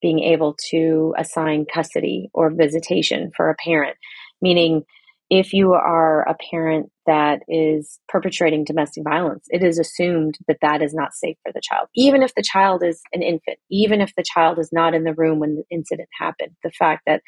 being 0.00 0.20
able 0.20 0.56
to 0.70 1.14
assign 1.18 1.66
custody 1.72 2.30
or 2.32 2.50
visitation 2.50 3.32
for 3.36 3.50
a 3.50 3.56
parent, 3.56 3.96
meaning 4.40 4.84
if 5.30 5.52
you 5.52 5.72
are 5.72 6.22
a 6.28 6.36
parent 6.50 6.90
that 7.06 7.40
is 7.48 7.98
perpetrating 8.08 8.64
domestic 8.64 9.04
violence, 9.04 9.46
it 9.48 9.62
is 9.62 9.78
assumed 9.78 10.36
that 10.46 10.58
that 10.60 10.82
is 10.82 10.94
not 10.94 11.14
safe 11.14 11.36
for 11.42 11.52
the 11.52 11.62
child. 11.62 11.88
Even 11.94 12.22
if 12.22 12.34
the 12.34 12.42
child 12.42 12.82
is 12.84 13.00
an 13.12 13.22
infant, 13.22 13.58
even 13.70 14.00
if 14.00 14.14
the 14.16 14.24
child 14.24 14.58
is 14.58 14.70
not 14.72 14.94
in 14.94 15.04
the 15.04 15.14
room 15.14 15.38
when 15.38 15.56
the 15.56 15.64
incident 15.70 16.08
happened, 16.18 16.52
the 16.62 16.70
fact 16.70 17.02
that 17.06 17.22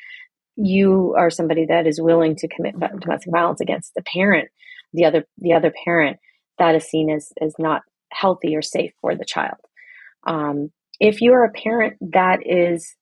you 0.57 1.15
are 1.19 1.31
somebody 1.31 1.67
that 1.67 1.87
is 1.87 2.01
willing 2.01 2.37
to 2.37 2.49
commit 2.49 2.79
domestic 2.79 3.33
violence 3.33 3.61
against 3.61 3.93
the 3.95 4.03
parent, 4.03 4.49
the 4.93 5.05
other 5.05 5.25
the 5.39 5.53
other 5.53 5.73
parent, 5.85 6.19
that 6.59 6.75
is 6.75 6.85
seen 6.85 7.11
as 7.11 7.33
as 7.41 7.55
not 7.59 7.83
healthy 8.13 8.55
or 8.57 8.63
safe 8.63 8.93
for 9.01 9.15
the 9.15 9.25
child. 9.25 9.59
Um, 10.27 10.71
if 11.01 11.21
you 11.21 11.33
are 11.33 11.45
a 11.45 11.53
parent 11.53 11.97
that 12.13 12.41
is 12.45 12.95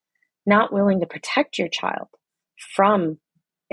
not 0.47 0.73
willing 0.73 1.01
to 1.01 1.07
protect 1.07 1.59
your 1.59 1.69
child 1.69 2.09
from 2.75 3.19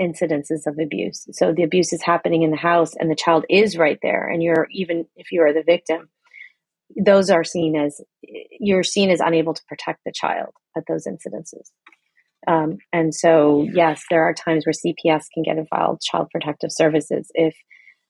incidences 0.00 0.66
of 0.66 0.78
abuse. 0.78 1.26
So 1.32 1.52
the 1.52 1.62
abuse 1.62 1.92
is 1.92 2.02
happening 2.02 2.42
in 2.42 2.50
the 2.50 2.56
house 2.56 2.94
and 2.96 3.10
the 3.10 3.16
child 3.16 3.44
is 3.48 3.76
right 3.76 3.98
there 4.02 4.28
and 4.28 4.42
you're 4.42 4.66
even 4.70 5.06
if 5.16 5.32
you 5.32 5.42
are 5.42 5.52
the 5.52 5.62
victim, 5.62 6.08
those 6.96 7.30
are 7.30 7.44
seen 7.44 7.76
as 7.76 8.00
you're 8.58 8.82
seen 8.82 9.10
as 9.10 9.20
unable 9.20 9.54
to 9.54 9.62
protect 9.68 10.00
the 10.04 10.12
child 10.12 10.50
at 10.76 10.84
those 10.88 11.06
incidences. 11.06 11.70
Um, 12.46 12.78
and 12.92 13.14
so, 13.14 13.68
yes, 13.72 14.02
there 14.10 14.24
are 14.24 14.34
times 14.34 14.66
where 14.66 14.72
CPS 14.72 15.26
can 15.32 15.44
get 15.44 15.58
involved, 15.58 16.02
Child 16.02 16.28
Protective 16.32 16.72
Services, 16.72 17.30
if 17.34 17.54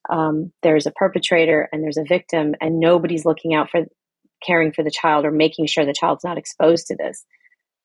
um, 0.09 0.53
there's 0.62 0.87
a 0.87 0.91
perpetrator 0.93 1.69
and 1.71 1.83
there's 1.83 1.99
a 1.99 2.05
victim 2.05 2.55
and 2.61 2.81
nobody's 2.81 3.27
looking 3.27 3.55
out 3.55 3.71
for 3.71 3.85
caring 4.45 4.73
for 4.73 4.83
the 4.83 4.91
child 4.91 5.25
or 5.25 5.31
making 5.31 5.67
sure 5.67 5.85
the 5.85 5.93
child's 5.93 6.25
not 6.25 6.39
exposed 6.39 6.87
to 6.87 6.97
this 6.97 7.25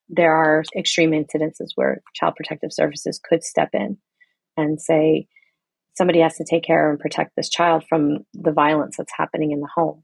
there 0.09 0.33
are 0.33 0.63
extreme 0.75 1.11
incidences 1.11 1.69
where 1.75 2.01
child 2.13 2.35
protective 2.35 2.71
services 2.71 3.19
could 3.23 3.43
step 3.43 3.69
in 3.73 3.97
and 4.55 4.81
say 4.81 5.27
somebody 5.95 6.19
has 6.19 6.35
to 6.37 6.45
take 6.49 6.63
care 6.63 6.89
and 6.89 6.99
protect 6.99 7.31
this 7.35 7.49
child 7.49 7.83
from 7.89 8.19
the 8.33 8.51
violence 8.51 8.95
that's 8.97 9.11
happening 9.17 9.51
in 9.51 9.59
the 9.59 9.69
home. 9.73 10.03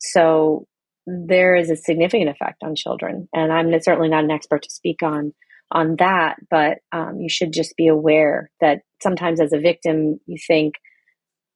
So 0.00 0.66
there 1.06 1.56
is 1.56 1.70
a 1.70 1.76
significant 1.76 2.30
effect 2.30 2.62
on 2.62 2.74
children, 2.74 3.28
and 3.32 3.52
I'm 3.52 3.72
certainly 3.80 4.08
not 4.08 4.24
an 4.24 4.30
expert 4.30 4.62
to 4.62 4.70
speak 4.70 5.02
on 5.02 5.32
on 5.72 5.96
that, 5.98 6.36
but 6.50 6.78
um, 6.90 7.20
you 7.20 7.28
should 7.28 7.52
just 7.52 7.76
be 7.76 7.86
aware 7.86 8.50
that 8.60 8.80
sometimes 9.00 9.40
as 9.40 9.52
a 9.52 9.60
victim 9.60 10.18
you 10.26 10.36
think, 10.46 10.74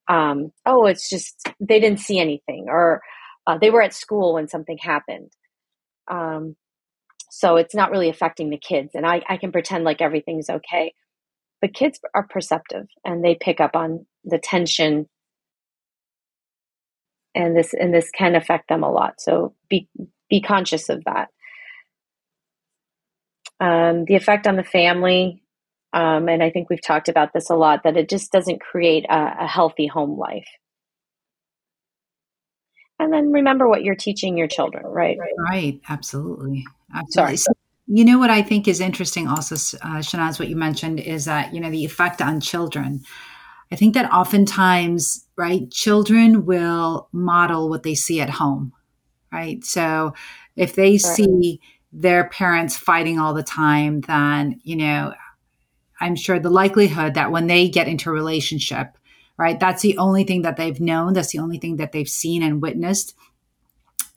um, 0.07 0.51
"Oh, 0.65 0.85
it's 0.85 1.09
just 1.09 1.49
they 1.59 1.79
didn't 1.79 1.99
see 1.99 2.19
anything," 2.19 2.67
or 2.69 3.01
uh, 3.45 3.57
"They 3.57 3.69
were 3.69 3.81
at 3.81 3.93
school 3.93 4.35
when 4.35 4.47
something 4.47 4.77
happened." 4.79 5.31
Um, 6.09 6.55
so 7.37 7.57
it's 7.57 7.75
not 7.75 7.91
really 7.91 8.07
affecting 8.07 8.49
the 8.49 8.57
kids. 8.57 8.91
And 8.93 9.05
I, 9.05 9.21
I 9.27 9.35
can 9.35 9.51
pretend 9.51 9.83
like 9.83 10.01
everything's 10.01 10.49
okay. 10.49 10.93
But 11.59 11.73
kids 11.73 11.99
are 12.13 12.25
perceptive 12.25 12.87
and 13.03 13.25
they 13.25 13.35
pick 13.35 13.59
up 13.59 13.75
on 13.75 14.05
the 14.23 14.39
tension 14.39 15.09
and 17.35 17.53
this 17.53 17.73
and 17.73 17.93
this 17.93 18.09
can 18.11 18.35
affect 18.35 18.69
them 18.69 18.83
a 18.83 18.89
lot. 18.89 19.15
So 19.19 19.53
be 19.69 19.89
be 20.29 20.39
conscious 20.39 20.87
of 20.87 21.03
that. 21.03 21.27
Um, 23.59 24.05
the 24.05 24.15
effect 24.15 24.47
on 24.47 24.55
the 24.55 24.63
family, 24.63 25.43
um, 25.91 26.29
and 26.29 26.41
I 26.41 26.51
think 26.51 26.69
we've 26.69 26.81
talked 26.81 27.09
about 27.09 27.33
this 27.33 27.49
a 27.49 27.55
lot, 27.55 27.83
that 27.83 27.97
it 27.97 28.07
just 28.07 28.31
doesn't 28.31 28.61
create 28.61 29.05
a, 29.09 29.43
a 29.43 29.47
healthy 29.47 29.87
home 29.87 30.17
life. 30.17 30.47
And 32.99 33.11
then 33.11 33.31
remember 33.31 33.67
what 33.67 33.83
you're 33.83 33.95
teaching 33.95 34.37
your 34.37 34.47
children, 34.47 34.85
right? 34.85 35.17
Right, 35.49 35.81
absolutely. 35.89 36.65
Absolutely. 36.93 37.37
Sorry. 37.37 37.55
You 37.87 38.05
know 38.05 38.17
what 38.17 38.29
I 38.29 38.41
think 38.41 38.67
is 38.67 38.79
interesting 38.79 39.27
also, 39.27 39.55
uh, 39.55 39.99
Shehnaz, 39.99 40.39
what 40.39 40.47
you 40.47 40.55
mentioned 40.55 40.99
is 40.99 41.25
that, 41.25 41.53
you 41.53 41.59
know, 41.59 41.69
the 41.69 41.85
effect 41.85 42.21
on 42.21 42.39
children. 42.39 43.01
I 43.71 43.75
think 43.75 43.93
that 43.93 44.11
oftentimes, 44.11 45.27
right, 45.35 45.69
children 45.69 46.45
will 46.45 47.09
model 47.11 47.69
what 47.69 47.83
they 47.83 47.95
see 47.95 48.21
at 48.21 48.29
home, 48.29 48.73
right? 49.31 49.63
So 49.63 50.13
if 50.55 50.75
they 50.75 50.91
right. 50.91 51.01
see 51.01 51.59
their 51.91 52.29
parents 52.29 52.77
fighting 52.77 53.19
all 53.19 53.33
the 53.33 53.43
time, 53.43 54.01
then, 54.01 54.59
you 54.63 54.77
know, 54.77 55.13
I'm 55.99 56.15
sure 56.15 56.39
the 56.39 56.49
likelihood 56.49 57.13
that 57.13 57.31
when 57.31 57.47
they 57.47 57.69
get 57.69 57.87
into 57.87 58.09
a 58.09 58.13
relationship, 58.13 58.97
right, 59.37 59.59
that's 59.59 59.81
the 59.81 59.97
only 59.97 60.23
thing 60.23 60.43
that 60.43 60.57
they've 60.57 60.79
known, 60.79 61.13
that's 61.13 61.31
the 61.31 61.39
only 61.39 61.57
thing 61.57 61.77
that 61.77 61.91
they've 61.91 62.09
seen 62.09 62.41
and 62.43 62.61
witnessed. 62.61 63.15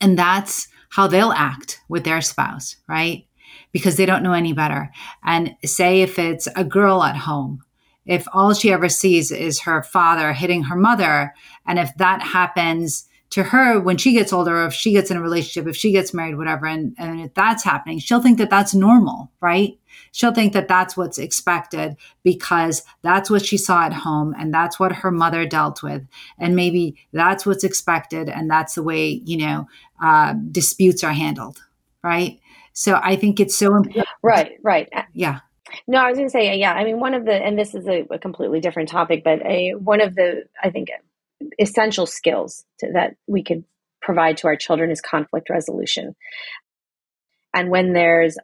And 0.01 0.17
that's 0.17 0.67
how 0.89 1.07
they'll 1.07 1.31
act 1.31 1.81
with 1.89 2.03
their 2.03 2.21
spouse, 2.21 2.77
right? 2.87 3.25
Because 3.71 3.97
they 3.97 4.05
don't 4.05 4.23
know 4.23 4.33
any 4.33 4.53
better. 4.53 4.91
And 5.23 5.55
say 5.65 6.01
if 6.01 6.17
it's 6.17 6.47
a 6.55 6.63
girl 6.63 7.03
at 7.03 7.17
home, 7.17 7.63
if 8.05 8.27
all 8.33 8.53
she 8.53 8.71
ever 8.71 8.89
sees 8.89 9.31
is 9.31 9.61
her 9.61 9.83
father 9.83 10.33
hitting 10.33 10.63
her 10.63 10.75
mother, 10.75 11.33
and 11.67 11.77
if 11.77 11.93
that 11.97 12.21
happens 12.21 13.08
to 13.31 13.43
her 13.43 13.79
when 13.79 13.97
she 13.97 14.13
gets 14.13 14.33
older, 14.33 14.57
or 14.57 14.65
if 14.65 14.73
she 14.73 14.91
gets 14.91 15.11
in 15.11 15.17
a 15.17 15.21
relationship, 15.21 15.69
if 15.69 15.75
she 15.75 15.91
gets 15.91 16.13
married, 16.13 16.37
whatever, 16.37 16.65
and, 16.65 16.95
and 16.97 17.21
if 17.21 17.33
that's 17.33 17.63
happening, 17.63 17.99
she'll 17.99 18.21
think 18.21 18.39
that 18.39 18.49
that's 18.49 18.73
normal, 18.73 19.31
right? 19.39 19.77
She'll 20.11 20.33
think 20.33 20.53
that 20.53 20.67
that's 20.67 20.97
what's 20.97 21.19
expected 21.19 21.95
because 22.23 22.83
that's 23.03 23.29
what 23.29 23.45
she 23.45 23.57
saw 23.57 23.85
at 23.85 23.93
home 23.93 24.33
and 24.37 24.53
that's 24.53 24.79
what 24.79 24.91
her 24.91 25.11
mother 25.11 25.45
dealt 25.45 25.83
with. 25.83 26.07
And 26.39 26.55
maybe 26.55 26.95
that's 27.13 27.45
what's 27.45 27.63
expected 27.63 28.29
and 28.29 28.49
that's 28.49 28.73
the 28.73 28.83
way, 28.83 29.21
you 29.25 29.37
know, 29.37 29.67
uh, 30.03 30.33
disputes 30.51 31.03
are 31.03 31.13
handled, 31.13 31.61
right? 32.03 32.39
So 32.73 32.99
I 33.03 33.15
think 33.15 33.39
it's 33.39 33.57
so 33.57 33.75
important. 33.75 34.07
Right, 34.23 34.53
right. 34.63 34.89
Yeah. 35.13 35.41
No, 35.87 35.99
I 35.99 36.09
was 36.09 36.17
going 36.17 36.27
to 36.27 36.31
say, 36.31 36.57
yeah. 36.57 36.73
I 36.73 36.83
mean, 36.83 36.99
one 36.99 37.13
of 37.13 37.25
the, 37.25 37.33
and 37.33 37.59
this 37.59 37.75
is 37.75 37.87
a, 37.87 38.07
a 38.09 38.17
completely 38.17 38.59
different 38.59 38.89
topic, 38.89 39.23
but 39.23 39.45
a, 39.45 39.73
one 39.75 40.01
of 40.01 40.15
the, 40.15 40.45
I 40.63 40.71
think, 40.71 40.89
essential 41.59 42.05
skills 42.05 42.63
to, 42.79 42.91
that 42.93 43.15
we 43.27 43.43
could 43.43 43.63
provide 44.01 44.37
to 44.37 44.47
our 44.47 44.55
children 44.55 44.91
is 44.91 45.01
conflict 45.01 45.49
resolution. 45.49 46.15
And 47.53 47.69
when 47.69 47.93
there's 47.93 48.37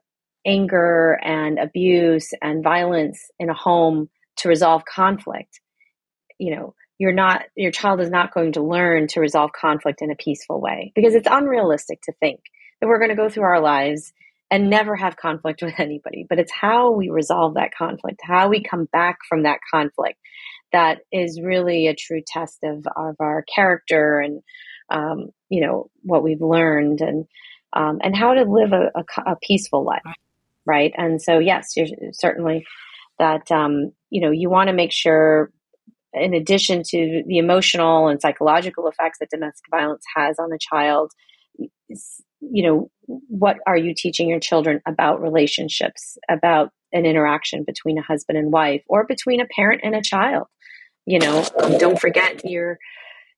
anger 0.46 1.20
and 1.24 1.60
abuse 1.60 2.32
and 2.42 2.64
violence 2.64 3.30
in 3.40 3.50
a 3.50 3.54
home 3.54 4.10
to 4.38 4.50
resolve 4.50 4.84
conflict, 4.86 5.60
you 6.38 6.56
know, 6.56 6.76
you're 6.98 7.14
not 7.14 7.44
your 7.56 7.72
child 7.72 8.00
is 8.00 8.10
not 8.10 8.34
going 8.34 8.54
to 8.54 8.64
learn 8.64 9.08
to 9.08 9.20
resolve 9.20 9.52
conflict 9.52 10.02
in 10.02 10.12
a 10.12 10.16
peaceful 10.16 10.62
way 10.62 10.92
because 10.96 11.16
it's 11.16 11.28
unrealistic 11.30 12.02
to 12.04 12.14
think 12.20 12.40
that 12.80 12.88
we're 12.88 13.00
going 13.00 13.10
to 13.10 13.16
go 13.16 13.30
through 13.30 13.44
our 13.44 13.62
lives 13.62 14.14
and 14.52 14.70
never 14.70 14.96
have 14.96 15.18
conflict 15.18 15.62
with 15.62 15.74
anybody 15.78 16.26
but 16.28 16.40
it's 16.40 16.52
how 16.52 16.92
we 16.92 17.10
resolve 17.10 17.56
that 17.56 17.74
conflict 17.78 18.22
how 18.24 18.48
we 18.48 18.64
come 18.64 18.86
back 18.92 19.18
from 19.28 19.44
that 19.44 19.60
conflict 19.70 20.18
that 20.76 21.00
is 21.12 21.40
really 21.42 21.88
a 21.88 21.96
true 21.96 22.22
test 22.26 22.60
of, 22.64 22.86
of 22.98 23.16
our 23.20 23.44
character 23.44 24.20
and 24.20 24.42
um, 24.90 25.30
you 25.50 25.62
know 25.66 25.90
what 26.04 26.22
we've 26.22 26.42
learned 26.42 27.02
and 27.02 27.26
um, 27.74 28.00
and 28.04 28.16
how 28.16 28.34
to 28.34 28.44
live 28.44 28.74
a, 28.74 28.92
a, 28.96 29.32
a, 29.32 29.36
peaceful 29.42 29.84
life 29.84 30.02
right 30.66 30.94
and 30.98 31.22
so 31.22 31.40
yes 31.40 31.76
you're 31.76 31.88
certainly 32.12 32.66
that 33.18 33.50
um, 33.52 33.92
you 34.10 34.22
know 34.22 34.32
you 34.32 34.50
want 34.50 34.68
to 34.68 34.74
make 34.74 34.92
sure 34.92 35.50
in 36.14 36.34
addition 36.34 36.82
to 36.84 37.24
the 37.26 37.38
emotional 37.38 38.08
and 38.08 38.22
psychological 38.22 38.88
effects 38.88 39.20
that 39.20 39.30
domestic 39.30 39.66
violence 39.70 40.04
has 40.16 40.40
on 40.40 40.52
a 40.54 40.58
child, 40.58 41.12
you 41.88 42.64
know, 42.64 42.90
what 43.28 43.58
are 43.68 43.78
you 43.78 43.94
teaching 43.94 44.30
your 44.30 44.40
children 44.40 44.82
about 44.88 45.22
relationships, 45.22 46.18
about 46.30 46.72
an 46.94 47.06
interaction 47.06 47.64
between 47.66 47.98
a 47.98 48.02
husband 48.02 48.38
and 48.38 48.52
wife, 48.52 48.82
or 48.88 49.06
between 49.06 49.42
a 49.42 49.46
parent 49.48 49.82
and 49.84 49.94
a 49.94 50.02
child? 50.02 50.48
You 51.06 51.20
know, 51.20 51.46
don't 51.78 52.00
forget 52.00 52.42
your 52.44 52.80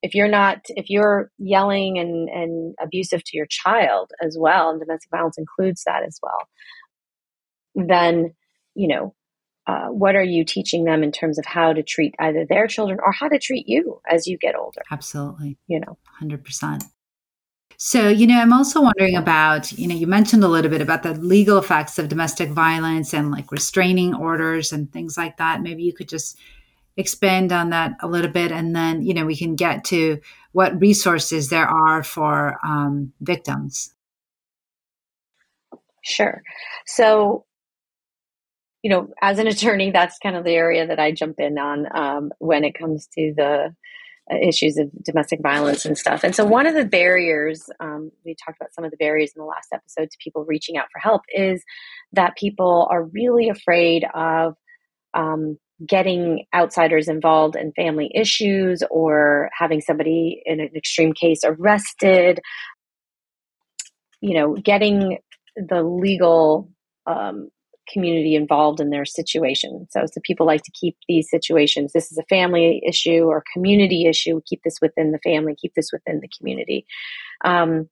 if 0.01 0.13
you're 0.13 0.27
not 0.27 0.65
if 0.69 0.89
you're 0.89 1.31
yelling 1.37 1.97
and 1.97 2.29
and 2.29 2.75
abusive 2.81 3.23
to 3.25 3.37
your 3.37 3.47
child 3.47 4.11
as 4.21 4.37
well 4.39 4.69
and 4.69 4.79
domestic 4.79 5.09
violence 5.09 5.37
includes 5.37 5.83
that 5.85 6.03
as 6.03 6.19
well 6.21 6.47
then 7.75 8.33
you 8.75 8.87
know 8.87 9.15
uh, 9.65 9.87
what 9.87 10.15
are 10.15 10.23
you 10.23 10.45
teaching 10.45 10.85
them 10.85 11.03
in 11.03 11.11
terms 11.11 11.37
of 11.37 11.45
how 11.45 11.73
to 11.73 11.83
treat 11.83 12.15
either 12.19 12.45
their 12.45 12.67
children 12.67 12.99
or 13.03 13.11
how 13.11 13.27
to 13.27 13.37
treat 13.37 13.67
you 13.67 13.99
as 14.09 14.25
you 14.25 14.37
get 14.37 14.55
older? 14.55 14.81
Absolutely. 14.89 15.57
You 15.67 15.81
know? 15.81 15.97
100% 16.21 16.83
so, 17.79 18.09
you 18.09 18.25
know, 18.25 18.39
I'm 18.39 18.53
also 18.53 18.81
wondering 18.81 19.15
about, 19.15 19.71
you 19.73 19.87
know, 19.87 19.93
you 19.93 20.07
mentioned 20.07 20.43
a 20.43 20.47
little 20.47 20.71
bit 20.71 20.81
about 20.81 21.03
the 21.03 21.13
legal 21.13 21.59
effects 21.59 21.99
of 21.99 22.09
domestic 22.09 22.49
violence 22.49 23.13
and 23.13 23.29
like 23.29 23.51
restraining 23.51 24.15
orders 24.15 24.73
and 24.73 24.91
things 24.91 25.15
like 25.15 25.37
that. 25.37 25.61
Maybe 25.61 25.83
you 25.83 25.93
could 25.93 26.09
just 26.09 26.39
expand 26.97 27.51
on 27.51 27.69
that 27.69 27.93
a 28.01 28.07
little 28.07 28.31
bit 28.31 28.51
and 28.51 28.75
then, 28.75 29.01
you 29.01 29.13
know, 29.13 29.25
we 29.25 29.37
can 29.37 29.55
get 29.55 29.85
to 29.85 30.19
what 30.51 30.79
resources 30.81 31.49
there 31.49 31.67
are 31.67 32.03
for 32.03 32.57
um, 32.65 33.13
victims. 33.21 33.93
Sure. 36.03 36.41
So, 36.85 37.45
you 38.81 38.89
know, 38.89 39.09
as 39.21 39.39
an 39.39 39.47
attorney, 39.47 39.91
that's 39.91 40.17
kind 40.19 40.35
of 40.35 40.43
the 40.43 40.53
area 40.53 40.87
that 40.87 40.99
I 40.99 41.11
jump 41.11 41.39
in 41.39 41.57
on 41.57 41.85
um, 41.95 42.31
when 42.39 42.63
it 42.63 42.73
comes 42.73 43.07
to 43.17 43.33
the 43.35 43.75
issues 44.41 44.77
of 44.77 44.89
domestic 45.03 45.39
violence 45.41 45.85
and 45.85 45.97
stuff. 45.97 46.23
And 46.23 46.35
so, 46.35 46.45
one 46.45 46.65
of 46.65 46.73
the 46.73 46.85
barriers, 46.85 47.69
um, 47.79 48.11
we 48.25 48.35
talked 48.35 48.57
about 48.59 48.73
some 48.73 48.83
of 48.83 48.91
the 48.91 48.97
barriers 48.97 49.31
in 49.35 49.39
the 49.39 49.45
last 49.45 49.69
episode 49.73 50.11
to 50.11 50.17
people 50.23 50.45
reaching 50.45 50.77
out 50.77 50.87
for 50.91 50.99
help, 50.99 51.21
is 51.29 51.63
that 52.13 52.37
people 52.37 52.87
are 52.89 53.03
really 53.03 53.49
afraid 53.49 54.05
of 54.13 54.55
um, 55.13 55.57
getting 55.85 56.45
outsiders 56.55 57.07
involved 57.07 57.55
in 57.55 57.71
family 57.73 58.11
issues 58.15 58.81
or 58.89 59.49
having 59.57 59.81
somebody 59.81 60.41
in 60.45 60.59
an 60.59 60.69
extreme 60.75 61.13
case 61.13 61.41
arrested. 61.43 62.39
You 64.21 64.33
know, 64.33 64.55
getting 64.55 65.19
the 65.55 65.83
legal 65.83 66.69
um, 67.05 67.49
community 67.91 68.35
involved 68.35 68.79
in 68.79 68.89
their 68.89 69.05
situation. 69.05 69.87
So, 69.91 70.05
so 70.11 70.21
people 70.23 70.45
like 70.45 70.63
to 70.63 70.71
keep 70.71 70.97
these 71.07 71.29
situations. 71.29 71.93
This 71.93 72.11
is 72.11 72.17
a 72.17 72.23
family 72.23 72.81
issue 72.87 73.25
or 73.25 73.43
community 73.53 74.07
issue. 74.07 74.41
Keep 74.45 74.61
this 74.63 74.79
within 74.81 75.11
the 75.11 75.19
family. 75.19 75.55
Keep 75.55 75.73
this 75.75 75.91
within 75.91 76.19
the 76.19 76.29
community. 76.37 76.85
Um, 77.45 77.89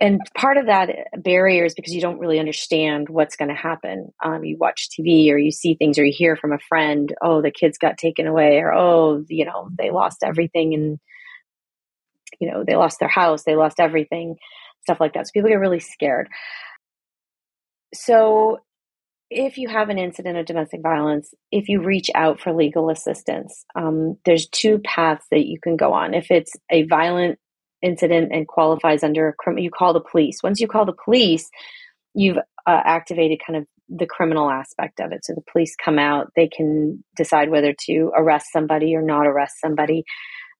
and 0.00 0.20
part 0.36 0.56
of 0.56 0.66
that 0.66 0.90
barrier 1.16 1.64
is 1.64 1.74
because 1.74 1.94
you 1.94 2.00
don't 2.00 2.18
really 2.18 2.38
understand 2.38 3.08
what's 3.08 3.36
going 3.36 3.50
to 3.50 3.54
happen. 3.54 4.12
Um, 4.24 4.44
you 4.44 4.56
watch 4.58 4.88
TV 4.88 5.30
or 5.30 5.36
you 5.36 5.52
see 5.52 5.74
things 5.74 5.98
or 5.98 6.04
you 6.04 6.14
hear 6.16 6.36
from 6.36 6.52
a 6.52 6.58
friend, 6.68 7.14
oh, 7.22 7.42
the 7.42 7.50
kids 7.50 7.78
got 7.78 7.98
taken 7.98 8.26
away, 8.26 8.58
or 8.58 8.72
oh, 8.72 9.24
you 9.28 9.44
know, 9.44 9.68
they 9.76 9.90
lost 9.90 10.18
everything 10.22 10.74
and 10.74 10.98
you 12.40 12.50
know, 12.50 12.64
they 12.66 12.76
lost 12.76 12.98
their 13.00 13.08
house, 13.08 13.44
they 13.44 13.56
lost 13.56 13.80
everything, 13.80 14.36
stuff 14.82 15.00
like 15.00 15.14
that. 15.14 15.26
So 15.26 15.32
people 15.32 15.50
get 15.50 15.56
really 15.56 15.80
scared. 15.80 16.28
So 17.94 18.58
if 19.30 19.58
you 19.58 19.68
have 19.68 19.88
an 19.88 19.98
incident 19.98 20.38
of 20.38 20.46
domestic 20.46 20.82
violence, 20.82 21.34
if 21.50 21.68
you 21.68 21.82
reach 21.82 22.10
out 22.14 22.40
for 22.40 22.52
legal 22.52 22.90
assistance, 22.90 23.64
um, 23.74 24.16
there's 24.24 24.48
two 24.48 24.78
paths 24.80 25.24
that 25.30 25.46
you 25.46 25.58
can 25.60 25.76
go 25.76 25.92
on. 25.92 26.14
If 26.14 26.30
it's 26.30 26.52
a 26.70 26.84
violent 26.84 27.38
incident 27.82 28.32
and 28.32 28.46
qualifies 28.46 29.02
under 29.02 29.28
a 29.28 29.60
you 29.60 29.70
call 29.70 29.92
the 29.92 30.00
police. 30.00 30.38
Once 30.42 30.60
you 30.60 30.68
call 30.68 30.84
the 30.84 30.96
police, 31.04 31.48
you've 32.14 32.38
uh, 32.38 32.80
activated 32.84 33.40
kind 33.46 33.58
of 33.58 33.66
the 33.88 34.06
criminal 34.06 34.50
aspect 34.50 35.00
of 35.00 35.12
it. 35.12 35.24
So 35.24 35.34
the 35.34 35.44
police 35.52 35.76
come 35.82 35.98
out, 35.98 36.32
they 36.34 36.48
can 36.48 37.04
decide 37.16 37.50
whether 37.50 37.74
to 37.86 38.10
arrest 38.16 38.46
somebody 38.52 38.94
or 38.94 39.02
not 39.02 39.26
arrest 39.26 39.56
somebody. 39.60 40.04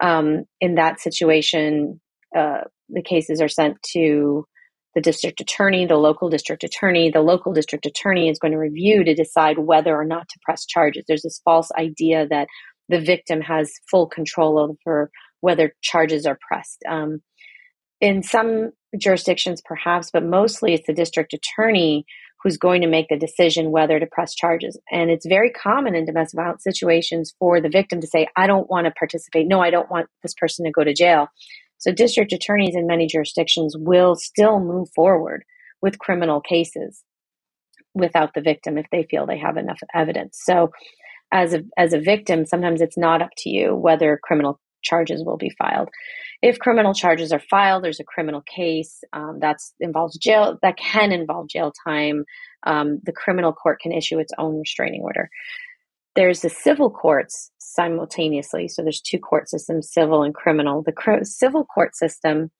Um, 0.00 0.44
in 0.60 0.76
that 0.76 1.00
situation, 1.00 2.00
uh, 2.36 2.62
the 2.88 3.02
cases 3.02 3.40
are 3.40 3.48
sent 3.48 3.82
to 3.94 4.46
the 4.94 5.00
district 5.00 5.40
attorney, 5.40 5.86
the 5.86 5.96
local 5.96 6.30
district 6.30 6.64
attorney. 6.64 7.10
The 7.10 7.20
local 7.20 7.52
district 7.52 7.84
attorney 7.84 8.28
is 8.28 8.38
going 8.38 8.52
to 8.52 8.58
review 8.58 9.04
to 9.04 9.14
decide 9.14 9.58
whether 9.58 9.94
or 9.94 10.04
not 10.04 10.28
to 10.28 10.38
press 10.42 10.64
charges. 10.64 11.04
There's 11.06 11.22
this 11.22 11.40
false 11.44 11.70
idea 11.78 12.26
that 12.28 12.48
the 12.88 13.00
victim 13.00 13.40
has 13.40 13.72
full 13.90 14.06
control 14.06 14.58
over 14.58 15.10
whether 15.40 15.74
charges 15.82 16.26
are 16.26 16.38
pressed. 16.46 16.82
Um, 16.88 17.22
in 18.00 18.22
some 18.22 18.72
jurisdictions, 18.98 19.62
perhaps, 19.64 20.10
but 20.10 20.24
mostly 20.24 20.74
it's 20.74 20.86
the 20.86 20.92
district 20.92 21.32
attorney 21.32 22.04
who's 22.42 22.58
going 22.58 22.82
to 22.82 22.88
make 22.88 23.08
the 23.08 23.16
decision 23.16 23.70
whether 23.70 23.98
to 23.98 24.06
press 24.06 24.34
charges. 24.34 24.78
And 24.90 25.10
it's 25.10 25.26
very 25.26 25.50
common 25.50 25.94
in 25.94 26.04
domestic 26.04 26.38
violence 26.38 26.62
situations 26.62 27.34
for 27.38 27.60
the 27.60 27.68
victim 27.68 28.00
to 28.00 28.06
say, 28.06 28.28
I 28.36 28.46
don't 28.46 28.70
want 28.70 28.86
to 28.86 28.92
participate. 28.92 29.48
No, 29.48 29.60
I 29.60 29.70
don't 29.70 29.90
want 29.90 30.08
this 30.22 30.34
person 30.34 30.64
to 30.64 30.70
go 30.70 30.84
to 30.84 30.94
jail. 30.94 31.28
So 31.78 31.92
district 31.92 32.32
attorneys 32.32 32.74
in 32.74 32.86
many 32.86 33.06
jurisdictions 33.06 33.74
will 33.76 34.14
still 34.16 34.60
move 34.60 34.88
forward 34.94 35.44
with 35.82 35.98
criminal 35.98 36.40
cases 36.40 37.02
without 37.94 38.34
the 38.34 38.40
victim 38.40 38.78
if 38.78 38.86
they 38.92 39.06
feel 39.10 39.26
they 39.26 39.38
have 39.38 39.56
enough 39.56 39.80
evidence. 39.94 40.38
So 40.44 40.70
as 41.32 41.54
a 41.54 41.62
as 41.76 41.92
a 41.92 42.00
victim, 42.00 42.46
sometimes 42.46 42.80
it's 42.80 42.98
not 42.98 43.22
up 43.22 43.30
to 43.38 43.50
you 43.50 43.74
whether 43.74 44.20
criminal 44.22 44.60
charges 44.82 45.24
will 45.24 45.36
be 45.36 45.50
filed. 45.50 45.88
If 46.42 46.58
criminal 46.58 46.94
charges 46.94 47.32
are 47.32 47.40
filed, 47.40 47.82
there's 47.82 48.00
a 48.00 48.04
criminal 48.04 48.42
case 48.42 49.02
um, 49.12 49.38
that 49.40 49.56
involves 49.80 50.18
jail 50.18 50.58
that 50.62 50.76
can 50.76 51.12
involve 51.12 51.48
jail 51.48 51.72
time. 51.86 52.24
Um, 52.64 53.00
the 53.04 53.12
criminal 53.12 53.52
court 53.52 53.80
can 53.80 53.92
issue 53.92 54.18
its 54.18 54.32
own 54.38 54.58
restraining 54.58 55.02
order. 55.02 55.30
There's 56.14 56.40
the 56.40 56.50
civil 56.50 56.90
courts 56.90 57.50
simultaneously. 57.58 58.68
So 58.68 58.82
there's 58.82 59.00
two 59.00 59.18
court 59.18 59.48
systems, 59.48 59.92
civil 59.92 60.22
and 60.22 60.34
criminal. 60.34 60.82
The 60.82 60.92
cr- 60.92 61.24
civil 61.24 61.64
court 61.64 61.94
system 61.94 62.50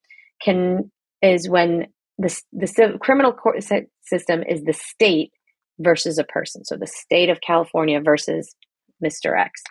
can 0.41 0.91
is 1.21 1.49
when 1.49 1.87
the 2.17 2.39
the 2.53 2.67
civ- 2.67 2.99
criminal 2.99 3.33
court 3.33 3.63
system 3.63 4.43
is 4.43 4.63
the 4.63 4.73
state 4.73 5.31
versus 5.79 6.17
a 6.17 6.23
person. 6.23 6.65
So 6.65 6.77
the 6.77 6.87
state 6.87 7.29
of 7.29 7.41
California 7.41 7.99
versus 8.01 8.55
Mr. 9.03 9.39
X, 9.39 9.61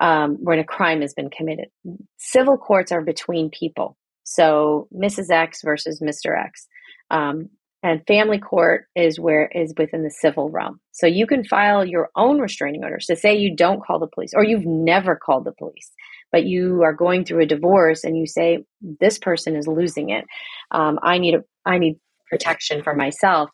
um, 0.00 0.36
when 0.40 0.58
a 0.58 0.64
crime 0.64 1.00
has 1.00 1.14
been 1.14 1.30
committed. 1.30 1.68
Civil 2.18 2.58
courts 2.58 2.92
are 2.92 3.02
between 3.02 3.50
people. 3.50 3.96
So 4.24 4.88
Mrs. 4.94 5.30
X 5.30 5.62
versus 5.62 6.00
Mr. 6.00 6.38
X. 6.38 6.66
Um, 7.10 7.50
and 7.82 8.02
family 8.06 8.38
court 8.38 8.86
is 8.96 9.20
where 9.20 9.46
is 9.54 9.74
within 9.76 10.02
the 10.02 10.10
civil 10.10 10.48
realm. 10.48 10.80
So 10.92 11.06
you 11.06 11.26
can 11.26 11.44
file 11.44 11.84
your 11.84 12.08
own 12.16 12.40
restraining 12.40 12.82
order. 12.82 12.98
So 12.98 13.14
say 13.14 13.36
you 13.36 13.54
don't 13.54 13.84
call 13.84 13.98
the 13.98 14.06
police 14.06 14.32
or 14.34 14.42
you've 14.42 14.64
never 14.64 15.16
called 15.16 15.44
the 15.44 15.52
police, 15.52 15.92
but 16.32 16.46
you 16.46 16.82
are 16.82 16.94
going 16.94 17.26
through 17.26 17.42
a 17.42 17.46
divorce 17.46 18.02
and 18.02 18.16
you 18.16 18.26
say 18.26 18.64
this 18.80 19.18
person 19.18 19.54
is 19.54 19.66
losing 19.66 20.08
it. 20.08 20.24
Um, 20.70 20.98
I 21.02 21.18
need 21.18 21.34
a 21.34 21.44
I 21.66 21.76
need 21.76 22.00
protection 22.30 22.82
for 22.82 22.94
myself. 22.94 23.50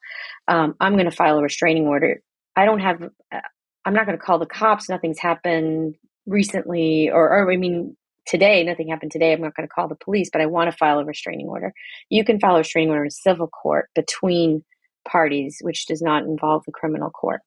Um, 0.46 0.74
I'm 0.78 0.92
going 0.92 1.10
to 1.10 1.16
file 1.16 1.38
a 1.38 1.42
restraining 1.42 1.88
order. 1.88 2.22
I 2.54 2.66
don't 2.66 2.80
have. 2.80 3.02
Uh, 3.02 3.40
I'm 3.84 3.94
not 3.94 4.06
going 4.06 4.16
to 4.16 4.24
call 4.24 4.38
the 4.38 4.46
cops. 4.46 4.88
Nothing's 4.88 5.18
happened 5.18 5.96
recently, 6.30 7.10
or, 7.10 7.28
or 7.28 7.52
I 7.52 7.56
mean, 7.56 7.96
today, 8.26 8.62
nothing 8.64 8.88
happened 8.88 9.12
today, 9.12 9.32
I'm 9.32 9.42
not 9.42 9.54
going 9.54 9.68
to 9.68 9.72
call 9.72 9.88
the 9.88 9.96
police, 9.96 10.30
but 10.32 10.40
I 10.40 10.46
want 10.46 10.70
to 10.70 10.76
file 10.76 11.00
a 11.00 11.04
restraining 11.04 11.48
order. 11.48 11.72
You 12.08 12.24
can 12.24 12.40
file 12.40 12.54
a 12.54 12.58
restraining 12.58 12.90
order 12.90 13.04
in 13.04 13.10
civil 13.10 13.48
court 13.48 13.90
between 13.94 14.64
parties, 15.06 15.58
which 15.62 15.86
does 15.86 16.00
not 16.00 16.22
involve 16.22 16.64
the 16.64 16.72
criminal 16.72 17.10
court. 17.10 17.40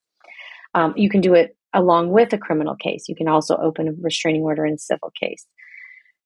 Um, 0.75 0.93
you 0.97 1.09
can 1.09 1.21
do 1.21 1.33
it 1.33 1.55
along 1.73 2.11
with 2.11 2.33
a 2.33 2.37
criminal 2.37 2.75
case. 2.75 3.05
You 3.07 3.15
can 3.15 3.27
also 3.27 3.55
open 3.55 3.87
a 3.87 3.91
restraining 3.99 4.43
order 4.43 4.65
in 4.65 4.77
civil 4.77 5.11
case. 5.19 5.45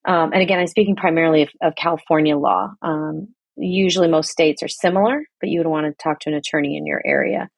Um, 0.06 0.32
and 0.34 0.42
again, 0.42 0.60
I'm 0.60 0.68
speaking 0.68 0.96
primarily 0.96 1.44
of, 1.44 1.50
of 1.62 1.76
California 1.76 2.38
law. 2.38 2.70
Um, 2.82 3.30
usually, 3.58 4.08
most 4.08 4.30
states 4.30 4.64
are 4.64 4.70
similar, 4.70 5.22
but 5.42 5.50
you 5.50 5.60
would 5.60 5.68
want 5.68 5.86
to 5.86 6.04
talk 6.04 6.22
to 6.22 6.30
an 6.30 6.36
attorney 6.36 6.78
in 6.78 6.86
your 6.86 7.02
area. 7.06 7.50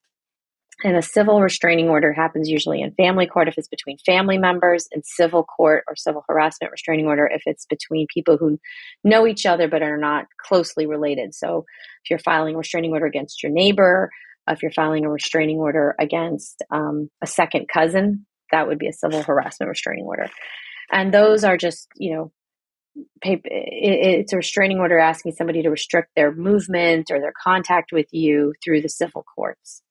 And 0.82 0.96
a 0.96 1.02
civil 1.02 1.42
restraining 1.42 1.90
order 1.90 2.14
happens 2.14 2.50
usually 2.50 2.82
in 2.82 2.94
family 2.94 3.28
court 3.28 3.50
if 3.50 3.58
it's 3.58 3.68
between 3.68 3.98
family 4.06 4.38
members, 4.38 4.88
in 4.94 5.04
civil 5.04 5.44
court 5.44 5.84
or 5.88 5.96
civil 5.96 6.24
harassment 6.28 6.72
restraining 6.72 7.06
order 7.06 7.30
if 7.30 7.42
it's 7.46 7.66
between 7.66 8.08
people 8.14 8.38
who 8.38 8.60
know 9.04 9.28
each 9.28 9.46
other 9.46 9.68
but 9.68 9.82
are 9.82 9.98
not 9.98 10.28
closely 10.42 10.86
related. 10.86 11.36
So 11.36 11.66
if 12.04 12.10
you're 12.10 12.20
filing 12.20 12.56
a 12.56 12.60
restraining 12.60 12.92
order 12.92 13.06
against 13.06 13.44
your 13.44 13.52
neighbor, 13.52 14.10
if 14.48 14.62
you're 14.62 14.72
filing 14.72 15.06
a 15.06 15.12
restraining 15.12 15.58
order 15.58 15.96
against 16.00 16.64
um, 16.72 17.10
a 17.22 17.28
second 17.28 17.68
cousin, 17.68 18.26
that 18.52 18.68
would 18.68 18.80
be 18.80 18.88
a 18.88 18.94
civil 18.94 19.22
harassment 19.22 19.70
restraining 19.70 20.06
order. 20.06 20.28
And 20.92 21.14
those 21.14 21.44
are 21.44 21.58
just, 21.58 21.88
you 21.98 22.16
know, 22.16 22.32
it's 23.22 24.34
a 24.34 24.38
restraining 24.38 24.80
order 24.80 24.98
asking 24.98 25.34
somebody 25.34 25.62
to 25.62 25.70
restrict 25.70 26.10
their 26.16 26.34
movement 26.34 27.12
or 27.12 27.20
their 27.20 27.34
contact 27.44 27.92
with 27.92 28.08
you 28.12 28.54
through 28.64 28.82
the 28.82 28.90
civil 28.90 29.24
courts. 29.36 29.84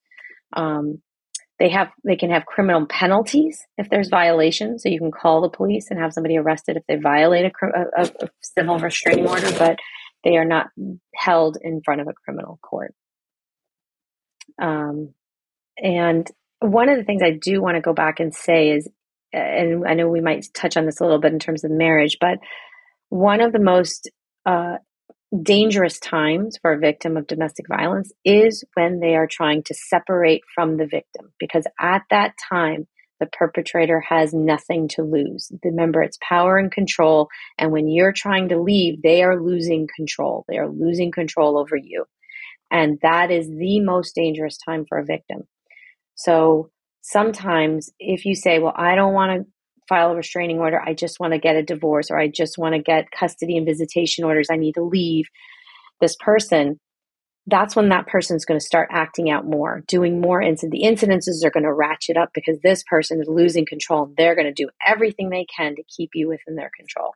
Um, 0.55 1.03
they 1.59 1.71
have 1.71 1.89
they 2.05 2.17
can 2.17 2.31
have 2.31 2.47
criminal 2.47 2.87
penalties 2.87 3.67
if 3.77 3.89
there's 3.91 4.09
violations. 4.09 4.83
So 4.83 4.89
you 4.89 4.99
can 4.99 5.11
call 5.11 5.41
the 5.41 5.49
police 5.49 5.89
and 5.91 5.99
have 5.99 6.13
somebody 6.13 6.37
arrested 6.37 6.77
if 6.77 6.85
they 6.87 6.97
violate 6.97 7.47
a, 7.47 8.01
a, 8.01 8.05
a 8.05 8.29
civil 8.41 8.79
restraining 8.79 9.27
order, 9.27 9.51
but 9.59 9.79
they 10.25 10.37
are 10.37 10.45
not 10.45 10.69
held 11.15 11.59
in 11.61 11.81
front 11.85 12.01
of 12.01 12.09
a 12.09 12.13
criminal 12.13 12.59
court. 12.63 12.95
Um, 14.61 15.15
and 15.77 16.29
one 16.61 16.89
of 16.89 16.97
the 16.97 17.05
things 17.05 17.23
I 17.23 17.39
do 17.41 17.61
want 17.61 17.77
to 17.77 17.81
go 17.81 17.93
back 17.93 18.21
and 18.21 18.35
say 18.35 18.71
is 18.71 18.89
and 19.33 19.87
I 19.87 19.95
know 19.95 20.09
we 20.09 20.21
might 20.21 20.47
touch 20.55 20.77
on 20.77 20.87
this 20.87 21.01
a 21.01 21.05
little 21.05 21.21
bit 21.21 21.33
in 21.33 21.39
terms 21.39 21.65
of 21.65 21.71
marriage, 21.71 22.17
but 22.21 22.39
one 23.11 23.41
of 23.41 23.53
the 23.53 23.59
most 23.59 24.11
uh, 24.47 24.77
dangerous 25.43 25.99
times 25.99 26.59
for 26.63 26.73
a 26.73 26.79
victim 26.79 27.17
of 27.17 27.27
domestic 27.27 27.67
violence 27.69 28.13
is 28.25 28.65
when 28.75 29.01
they 29.01 29.15
are 29.15 29.27
trying 29.27 29.63
to 29.65 29.75
separate 29.75 30.43
from 30.55 30.77
the 30.77 30.87
victim, 30.87 31.33
because 31.39 31.67
at 31.81 32.03
that 32.11 32.35
time, 32.49 32.87
the 33.21 33.27
perpetrator 33.27 34.01
has 34.01 34.33
nothing 34.33 34.87
to 34.87 35.03
lose. 35.03 35.51
Remember, 35.65 36.03
it's 36.03 36.19
power 36.27 36.57
and 36.57 36.71
control. 36.71 37.29
And 37.59 37.73
when 37.73 37.89
you're 37.89 38.13
trying 38.13 38.49
to 38.51 38.61
leave, 38.61 39.03
they 39.03 39.25
are 39.25 39.43
losing 39.43 39.89
control. 39.95 40.45
They 40.49 40.57
are 40.57 40.69
losing 40.69 41.11
control 41.11 41.59
over 41.59 41.77
you. 41.77 42.05
And 42.71 42.99
that 43.03 43.31
is 43.31 43.49
the 43.49 43.81
most 43.81 44.15
dangerous 44.15 44.57
time 44.57 44.85
for 44.89 44.99
a 44.99 45.05
victim. 45.05 45.43
So 46.15 46.71
sometimes 47.01 47.91
if 47.99 48.25
you 48.25 48.35
say, 48.35 48.61
well, 48.61 48.75
I 48.77 48.95
don't 48.95 49.15
want 49.15 49.43
to 49.43 49.51
file 49.89 50.13
a 50.13 50.17
restraining 50.17 50.59
order, 50.59 50.81
I 50.81 50.95
just 50.95 51.19
want 51.19 51.33
to 51.33 51.39
get 51.39 51.57
a 51.57 51.63
divorce, 51.63 52.11
or 52.11 52.19
I 52.19 52.29
just 52.29 52.59
want 52.59 52.75
to 52.75 52.83
get 52.83 53.11
custody 53.11 53.57
and 53.57 53.67
visitation 53.67 54.25
orders, 54.25 54.49
I 54.51 54.57
need 54.57 54.75
to 54.75 54.83
leave 54.83 55.27
this 56.01 56.17
person, 56.17 56.79
that's 57.47 57.75
when 57.75 57.89
that 57.89 58.07
person 58.07 58.37
is 58.37 58.45
going 58.45 58.61
to 58.61 58.65
start 58.65 58.91
acting 58.93 59.31
out 59.31 59.47
more, 59.47 59.83
doing 59.89 60.21
more 60.21 60.43
incidents. 60.43 60.79
The 60.79 60.87
incidences 60.87 61.45
are 61.45 61.51
going 61.51 61.65
to 61.65 61.73
ratchet 61.73 62.17
up 62.17 62.31
because 62.35 62.59
this 62.63 62.83
person 62.89 63.21
is 63.21 63.29
losing 63.29 63.65
control. 63.65 64.13
They're 64.17 64.35
going 64.35 64.47
to 64.47 64.53
do 64.53 64.69
everything 64.87 65.31
they 65.31 65.47
can 65.47 65.75
to 65.77 65.83
keep 65.97 66.11
you 66.15 66.29
within 66.29 66.57
their 66.57 66.71
control. 66.77 67.13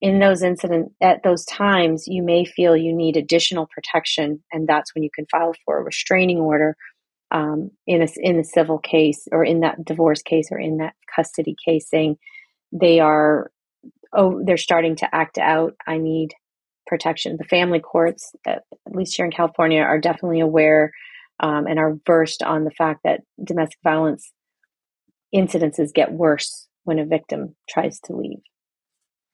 In 0.00 0.20
those 0.20 0.42
incidents, 0.42 0.94
at 1.00 1.22
those 1.24 1.44
times, 1.44 2.04
you 2.06 2.22
may 2.22 2.44
feel 2.44 2.76
you 2.76 2.94
need 2.94 3.16
additional 3.16 3.66
protection, 3.66 4.42
and 4.52 4.66
that's 4.66 4.94
when 4.94 5.02
you 5.02 5.10
can 5.14 5.26
file 5.26 5.52
for 5.64 5.78
a 5.78 5.82
restraining 5.82 6.38
order 6.38 6.76
um, 7.30 7.70
in 7.86 8.02
a 8.02 8.08
in 8.16 8.38
a 8.38 8.44
civil 8.44 8.78
case 8.78 9.26
or 9.32 9.44
in 9.44 9.60
that 9.60 9.84
divorce 9.84 10.22
case 10.22 10.48
or 10.50 10.58
in 10.58 10.78
that 10.78 10.94
custody 11.14 11.56
case, 11.64 11.88
saying 11.88 12.16
they 12.72 13.00
are 13.00 13.50
oh 14.12 14.40
they're 14.44 14.56
starting 14.56 14.96
to 14.96 15.14
act 15.14 15.38
out. 15.38 15.74
I 15.86 15.98
need 15.98 16.34
protection. 16.86 17.36
The 17.38 17.44
family 17.44 17.80
courts, 17.80 18.32
at 18.46 18.64
least 18.90 19.16
here 19.16 19.24
in 19.24 19.32
California, 19.32 19.80
are 19.80 20.00
definitely 20.00 20.40
aware 20.40 20.92
um, 21.38 21.66
and 21.66 21.78
are 21.78 21.96
versed 22.06 22.42
on 22.42 22.64
the 22.64 22.70
fact 22.70 23.00
that 23.04 23.20
domestic 23.42 23.78
violence 23.82 24.32
incidences 25.34 25.94
get 25.94 26.12
worse 26.12 26.66
when 26.84 26.98
a 26.98 27.06
victim 27.06 27.54
tries 27.68 28.00
to 28.00 28.16
leave. 28.16 28.40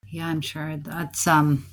Yeah, 0.04 0.28
I'm 0.28 0.40
sure 0.40 0.76
that's 0.76 1.26
um 1.26 1.66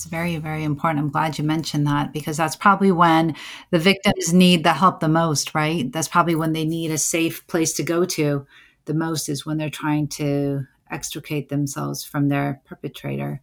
it's 0.00 0.06
very 0.06 0.38
very 0.38 0.64
important. 0.64 1.04
I'm 1.04 1.10
glad 1.10 1.36
you 1.36 1.44
mentioned 1.44 1.86
that 1.86 2.10
because 2.10 2.38
that's 2.38 2.56
probably 2.56 2.90
when 2.90 3.36
the 3.70 3.78
victims 3.78 4.32
need 4.32 4.64
the 4.64 4.72
help 4.72 5.00
the 5.00 5.08
most, 5.08 5.54
right? 5.54 5.92
That's 5.92 6.08
probably 6.08 6.34
when 6.34 6.54
they 6.54 6.64
need 6.64 6.90
a 6.90 6.96
safe 6.96 7.46
place 7.48 7.74
to 7.74 7.82
go 7.82 8.06
to 8.06 8.46
the 8.86 8.94
most 8.94 9.28
is 9.28 9.44
when 9.44 9.58
they're 9.58 9.68
trying 9.68 10.08
to 10.08 10.66
extricate 10.90 11.50
themselves 11.50 12.02
from 12.02 12.30
their 12.30 12.62
perpetrator. 12.64 13.42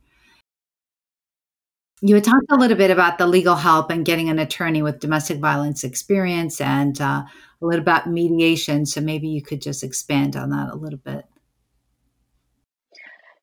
You 2.01 2.15
had 2.15 2.23
talked 2.23 2.51
a 2.51 2.55
little 2.55 2.77
bit 2.77 2.89
about 2.89 3.19
the 3.19 3.27
legal 3.27 3.55
help 3.55 3.91
and 3.91 4.03
getting 4.03 4.27
an 4.27 4.39
attorney 4.39 4.81
with 4.81 4.99
domestic 4.99 5.37
violence 5.37 5.83
experience 5.83 6.59
and 6.59 6.99
uh, 6.99 7.23
a 7.61 7.65
little 7.65 7.81
about 7.81 8.09
mediation. 8.09 8.87
So 8.87 8.99
maybe 8.99 9.27
you 9.27 9.43
could 9.43 9.61
just 9.61 9.83
expand 9.83 10.35
on 10.35 10.49
that 10.49 10.73
a 10.73 10.75
little 10.75 10.99
bit. 10.99 11.25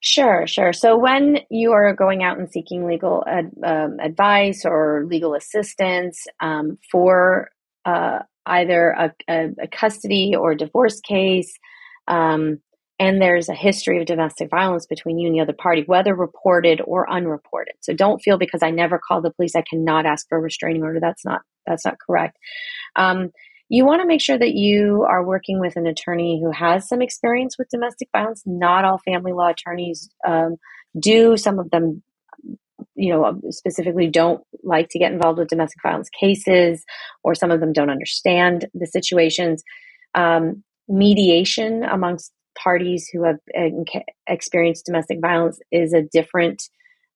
Sure, 0.06 0.46
sure. 0.46 0.74
So 0.74 0.98
when 0.98 1.38
you 1.48 1.72
are 1.72 1.94
going 1.94 2.22
out 2.22 2.38
and 2.38 2.50
seeking 2.50 2.86
legal 2.86 3.24
ad, 3.26 3.50
um, 3.64 3.98
advice 4.00 4.66
or 4.66 5.06
legal 5.08 5.34
assistance 5.34 6.26
um, 6.40 6.76
for 6.92 7.48
uh, 7.86 8.18
either 8.44 8.90
a, 8.90 9.12
a, 9.30 9.48
a, 9.62 9.66
custody 9.66 10.34
or 10.38 10.54
divorce 10.54 11.00
case, 11.00 11.54
um, 12.06 12.58
and 12.98 13.22
there's 13.22 13.48
a 13.48 13.54
history 13.54 13.98
of 13.98 14.04
domestic 14.04 14.50
violence 14.50 14.84
between 14.86 15.18
you 15.18 15.28
and 15.28 15.34
the 15.36 15.40
other 15.40 15.54
party, 15.54 15.84
whether 15.86 16.14
reported 16.14 16.82
or 16.84 17.10
unreported. 17.10 17.72
So 17.80 17.94
don't 17.94 18.20
feel 18.20 18.36
because 18.36 18.62
I 18.62 18.70
never 18.70 19.00
called 19.08 19.24
the 19.24 19.32
police, 19.32 19.56
I 19.56 19.62
cannot 19.62 20.04
ask 20.04 20.28
for 20.28 20.36
a 20.36 20.40
restraining 20.42 20.82
order. 20.82 21.00
That's 21.00 21.24
not 21.24 21.40
that's 21.66 21.86
not 21.86 21.96
correct. 21.98 22.36
You 23.74 23.84
want 23.84 24.02
to 24.02 24.06
make 24.06 24.20
sure 24.20 24.38
that 24.38 24.54
you 24.54 25.04
are 25.10 25.24
working 25.24 25.58
with 25.58 25.74
an 25.74 25.84
attorney 25.84 26.40
who 26.40 26.52
has 26.52 26.88
some 26.88 27.02
experience 27.02 27.58
with 27.58 27.70
domestic 27.70 28.08
violence. 28.12 28.40
Not 28.46 28.84
all 28.84 28.98
family 28.98 29.32
law 29.32 29.48
attorneys 29.48 30.08
um, 30.24 30.58
do. 30.96 31.36
Some 31.36 31.58
of 31.58 31.70
them, 31.70 32.00
you 32.94 33.12
know, 33.12 33.40
specifically 33.50 34.06
don't 34.06 34.44
like 34.62 34.90
to 34.90 35.00
get 35.00 35.10
involved 35.10 35.40
with 35.40 35.48
domestic 35.48 35.82
violence 35.82 36.08
cases, 36.08 36.84
or 37.24 37.34
some 37.34 37.50
of 37.50 37.58
them 37.58 37.72
don't 37.72 37.90
understand 37.90 38.66
the 38.74 38.86
situations. 38.86 39.64
Um, 40.14 40.62
mediation 40.86 41.82
amongst 41.82 42.30
parties 42.56 43.10
who 43.12 43.24
have 43.24 43.40
experienced 44.28 44.86
domestic 44.86 45.18
violence 45.20 45.58
is 45.72 45.92
a 45.92 46.02
different 46.02 46.62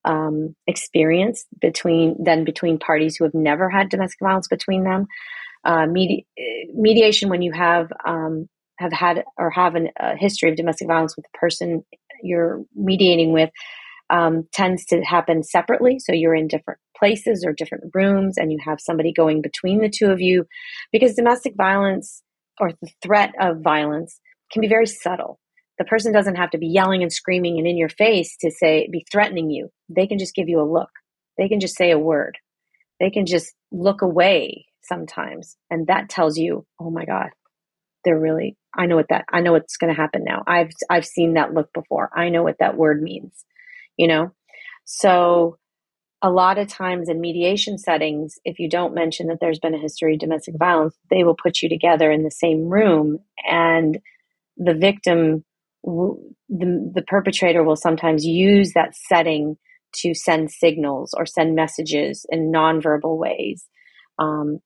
um, 0.04 0.56
experience 0.66 1.46
between 1.60 2.16
than 2.20 2.42
between 2.42 2.80
parties 2.80 3.14
who 3.14 3.22
have 3.22 3.34
never 3.34 3.70
had 3.70 3.90
domestic 3.90 4.18
violence 4.20 4.48
between 4.48 4.82
them. 4.82 5.06
Uh, 5.64 5.86
medi- 5.86 6.26
mediation 6.74 7.28
when 7.28 7.42
you 7.42 7.52
have 7.52 7.92
um, 8.06 8.48
have 8.78 8.92
had 8.92 9.24
or 9.36 9.50
have 9.50 9.74
an, 9.74 9.88
a 9.98 10.16
history 10.16 10.50
of 10.50 10.56
domestic 10.56 10.86
violence 10.86 11.16
with 11.16 11.24
the 11.24 11.38
person 11.38 11.84
you're 12.22 12.62
mediating 12.74 13.32
with 13.32 13.50
um, 14.10 14.46
tends 14.52 14.84
to 14.86 15.00
happen 15.02 15.42
separately. 15.42 15.98
So 15.98 16.12
you're 16.12 16.34
in 16.34 16.48
different 16.48 16.80
places 16.96 17.44
or 17.44 17.52
different 17.52 17.84
rooms, 17.94 18.38
and 18.38 18.50
you 18.52 18.58
have 18.64 18.80
somebody 18.80 19.12
going 19.12 19.42
between 19.42 19.80
the 19.80 19.90
two 19.90 20.10
of 20.10 20.20
you, 20.20 20.46
because 20.92 21.14
domestic 21.14 21.54
violence 21.56 22.22
or 22.60 22.72
the 22.80 22.90
threat 23.02 23.34
of 23.40 23.60
violence 23.60 24.20
can 24.52 24.62
be 24.62 24.68
very 24.68 24.86
subtle. 24.86 25.38
The 25.78 25.84
person 25.84 26.12
doesn't 26.12 26.36
have 26.36 26.50
to 26.50 26.58
be 26.58 26.68
yelling 26.68 27.02
and 27.02 27.12
screaming 27.12 27.58
and 27.58 27.66
in 27.66 27.76
your 27.76 27.88
face 27.88 28.36
to 28.40 28.50
say, 28.50 28.88
be 28.90 29.06
threatening 29.12 29.50
you. 29.50 29.68
They 29.88 30.06
can 30.06 30.18
just 30.18 30.34
give 30.34 30.48
you 30.48 30.60
a 30.60 30.70
look. 30.70 30.90
They 31.36 31.48
can 31.48 31.60
just 31.60 31.76
say 31.76 31.90
a 31.90 31.98
word. 31.98 32.38
They 32.98 33.10
can 33.10 33.26
just 33.26 33.54
look 33.70 34.02
away 34.02 34.66
sometimes. 34.88 35.56
And 35.70 35.86
that 35.86 36.08
tells 36.08 36.38
you, 36.38 36.66
oh 36.80 36.90
my 36.90 37.04
God, 37.04 37.30
they're 38.04 38.18
really, 38.18 38.56
I 38.76 38.86
know 38.86 38.96
what 38.96 39.08
that, 39.10 39.24
I 39.32 39.40
know 39.40 39.52
what's 39.52 39.76
going 39.76 39.94
to 39.94 40.00
happen 40.00 40.24
now. 40.24 40.42
I've, 40.46 40.70
I've 40.88 41.04
seen 41.04 41.34
that 41.34 41.54
look 41.54 41.72
before. 41.72 42.10
I 42.16 42.28
know 42.30 42.42
what 42.42 42.58
that 42.60 42.76
word 42.76 43.02
means, 43.02 43.44
you 43.96 44.08
know? 44.08 44.32
So 44.84 45.58
a 46.22 46.30
lot 46.30 46.58
of 46.58 46.68
times 46.68 47.08
in 47.08 47.20
mediation 47.20 47.78
settings, 47.78 48.38
if 48.44 48.58
you 48.58 48.68
don't 48.68 48.94
mention 48.94 49.28
that 49.28 49.38
there's 49.40 49.60
been 49.60 49.74
a 49.74 49.80
history 49.80 50.14
of 50.14 50.20
domestic 50.20 50.56
violence, 50.58 50.96
they 51.10 51.22
will 51.22 51.36
put 51.36 51.62
you 51.62 51.68
together 51.68 52.10
in 52.10 52.24
the 52.24 52.30
same 52.30 52.68
room 52.68 53.18
and 53.48 54.00
the 54.56 54.74
victim, 54.74 55.44
the, 55.84 56.90
the 56.94 57.04
perpetrator 57.06 57.62
will 57.62 57.76
sometimes 57.76 58.24
use 58.24 58.72
that 58.72 58.96
setting 58.96 59.56
to 59.94 60.14
send 60.14 60.50
signals 60.50 61.14
or 61.16 61.24
send 61.24 61.54
messages 61.54 62.26
in 62.30 62.52
nonverbal 62.52 63.16
ways 63.16 63.64
um, 64.18 64.58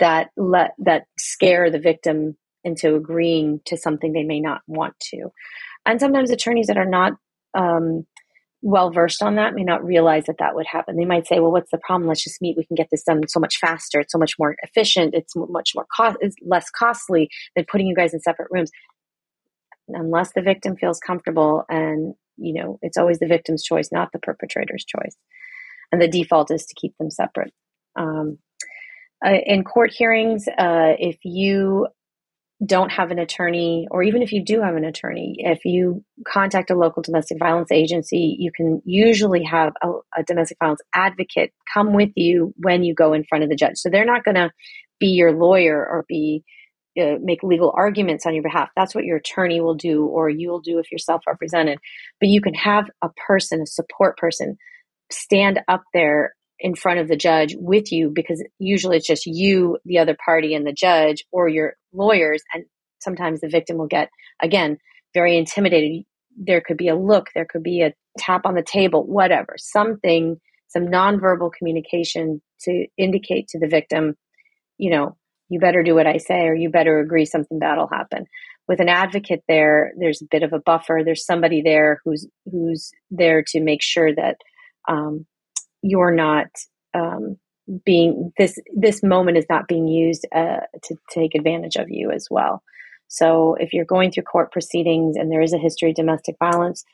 that 0.00 0.30
let 0.36 0.72
that 0.78 1.04
scare 1.18 1.70
the 1.70 1.78
victim 1.78 2.36
into 2.64 2.96
agreeing 2.96 3.60
to 3.66 3.76
something 3.76 4.12
they 4.12 4.24
may 4.24 4.40
not 4.40 4.60
want 4.66 4.94
to. 5.00 5.28
And 5.84 6.00
sometimes 6.00 6.30
attorneys 6.30 6.66
that 6.66 6.76
are 6.76 6.84
not 6.84 7.12
um, 7.56 8.04
well 8.60 8.90
versed 8.90 9.22
on 9.22 9.36
that 9.36 9.54
may 9.54 9.62
not 9.62 9.84
realize 9.84 10.24
that 10.24 10.38
that 10.40 10.56
would 10.56 10.66
happen. 10.66 10.96
They 10.96 11.04
might 11.04 11.26
say, 11.26 11.38
"Well, 11.38 11.52
what's 11.52 11.70
the 11.70 11.78
problem? 11.78 12.08
Let's 12.08 12.24
just 12.24 12.42
meet. 12.42 12.56
We 12.56 12.66
can 12.66 12.74
get 12.74 12.88
this 12.90 13.04
done 13.04 13.22
so 13.28 13.38
much 13.38 13.58
faster. 13.58 14.00
It's 14.00 14.12
so 14.12 14.18
much 14.18 14.32
more 14.38 14.56
efficient. 14.62 15.14
It's 15.14 15.34
much 15.36 15.72
more 15.74 15.86
cost. 15.94 16.16
It's 16.20 16.36
less 16.44 16.68
costly 16.70 17.28
than 17.54 17.66
putting 17.70 17.86
you 17.86 17.94
guys 17.94 18.12
in 18.12 18.20
separate 18.20 18.48
rooms." 18.50 18.70
Unless 19.88 20.32
the 20.32 20.42
victim 20.42 20.76
feels 20.76 20.98
comfortable, 20.98 21.64
and 21.68 22.14
you 22.36 22.60
know, 22.60 22.78
it's 22.82 22.96
always 22.96 23.20
the 23.20 23.28
victim's 23.28 23.62
choice, 23.62 23.90
not 23.92 24.10
the 24.12 24.18
perpetrator's 24.18 24.84
choice. 24.84 25.16
And 25.92 26.02
the 26.02 26.08
default 26.08 26.50
is 26.50 26.66
to 26.66 26.74
keep 26.74 26.96
them 26.98 27.10
separate. 27.10 27.52
Um, 27.94 28.38
uh, 29.24 29.30
in 29.46 29.64
court 29.64 29.92
hearings, 29.92 30.46
uh, 30.48 30.94
if 30.98 31.18
you 31.24 31.86
don't 32.64 32.90
have 32.90 33.10
an 33.10 33.18
attorney, 33.18 33.86
or 33.90 34.02
even 34.02 34.22
if 34.22 34.32
you 34.32 34.42
do 34.42 34.62
have 34.62 34.76
an 34.76 34.84
attorney, 34.84 35.36
if 35.38 35.64
you 35.64 36.02
contact 36.26 36.70
a 36.70 36.74
local 36.74 37.02
domestic 37.02 37.38
violence 37.38 37.70
agency, 37.70 38.34
you 38.38 38.50
can 38.50 38.80
usually 38.84 39.44
have 39.44 39.74
a, 39.82 39.88
a 40.16 40.22
domestic 40.26 40.56
violence 40.58 40.80
advocate 40.94 41.52
come 41.72 41.92
with 41.92 42.10
you 42.16 42.54
when 42.56 42.82
you 42.82 42.94
go 42.94 43.12
in 43.12 43.24
front 43.24 43.44
of 43.44 43.50
the 43.50 43.56
judge. 43.56 43.76
So 43.76 43.90
they're 43.90 44.06
not 44.06 44.24
going 44.24 44.36
to 44.36 44.50
be 44.98 45.08
your 45.08 45.32
lawyer 45.32 45.78
or 45.86 46.06
be 46.08 46.44
uh, 46.98 47.16
make 47.20 47.42
legal 47.42 47.74
arguments 47.76 48.24
on 48.24 48.32
your 48.32 48.42
behalf. 48.42 48.70
That's 48.74 48.94
what 48.94 49.04
your 49.04 49.18
attorney 49.18 49.60
will 49.60 49.74
do, 49.74 50.06
or 50.06 50.30
you 50.30 50.48
will 50.48 50.60
do 50.60 50.78
if 50.78 50.90
you're 50.90 50.98
self 50.98 51.20
represented. 51.26 51.78
But 52.20 52.30
you 52.30 52.40
can 52.40 52.54
have 52.54 52.86
a 53.02 53.10
person, 53.26 53.60
a 53.60 53.66
support 53.66 54.16
person, 54.16 54.56
stand 55.12 55.60
up 55.68 55.82
there 55.92 56.35
in 56.58 56.74
front 56.74 57.00
of 57.00 57.08
the 57.08 57.16
judge 57.16 57.54
with 57.58 57.92
you 57.92 58.10
because 58.14 58.42
usually 58.58 58.96
it's 58.96 59.06
just 59.06 59.26
you, 59.26 59.78
the 59.84 59.98
other 59.98 60.16
party, 60.24 60.54
and 60.54 60.66
the 60.66 60.72
judge 60.72 61.24
or 61.30 61.48
your 61.48 61.74
lawyers. 61.92 62.42
And 62.54 62.64
sometimes 63.00 63.40
the 63.40 63.48
victim 63.48 63.76
will 63.76 63.86
get, 63.88 64.08
again, 64.42 64.78
very 65.14 65.36
intimidated. 65.36 66.04
There 66.36 66.62
could 66.66 66.76
be 66.76 66.88
a 66.88 66.96
look, 66.96 67.26
there 67.34 67.46
could 67.50 67.62
be 67.62 67.82
a 67.82 67.94
tap 68.18 68.46
on 68.46 68.54
the 68.54 68.62
table, 68.62 69.06
whatever, 69.06 69.56
something, 69.58 70.40
some 70.68 70.86
nonverbal 70.86 71.52
communication 71.52 72.40
to 72.62 72.86
indicate 72.96 73.48
to 73.48 73.58
the 73.58 73.68
victim, 73.68 74.16
you 74.78 74.90
know, 74.90 75.16
you 75.48 75.60
better 75.60 75.82
do 75.82 75.94
what 75.94 76.06
I 76.06 76.16
say 76.16 76.46
or 76.46 76.54
you 76.54 76.70
better 76.70 76.98
agree 76.98 77.24
something 77.24 77.58
bad 77.58 77.76
will 77.76 77.88
happen. 77.88 78.26
with 78.68 78.80
an 78.80 78.88
advocate 78.88 79.44
there, 79.46 79.92
there's 79.98 80.22
a 80.22 80.26
bit 80.30 80.42
of 80.42 80.52
a 80.52 80.58
buffer. 80.58 81.02
There's 81.04 81.24
somebody 81.24 81.62
there 81.62 82.00
who's 82.04 82.26
who's 82.50 82.90
there 83.10 83.44
to 83.48 83.60
make 83.60 83.82
sure 83.82 84.14
that 84.14 84.36
um, 84.88 85.26
you're 85.86 86.14
not 86.14 86.46
um, 86.94 87.36
being 87.84 88.32
this 88.38 88.58
this 88.74 89.02
moment 89.02 89.36
is 89.36 89.46
not 89.48 89.68
being 89.68 89.88
used 89.88 90.26
uh, 90.34 90.60
to 90.84 90.96
take 91.10 91.34
advantage 91.34 91.76
of 91.76 91.88
you 91.88 92.10
as 92.10 92.28
well. 92.30 92.62
So 93.08 93.54
if 93.60 93.72
you're 93.72 93.84
going 93.84 94.10
through 94.10 94.24
court 94.24 94.52
proceedings 94.52 95.16
and 95.16 95.30
there 95.30 95.42
is 95.42 95.52
a 95.52 95.58
history 95.58 95.90
of 95.90 95.96
domestic 95.96 96.36
violence, 96.38 96.84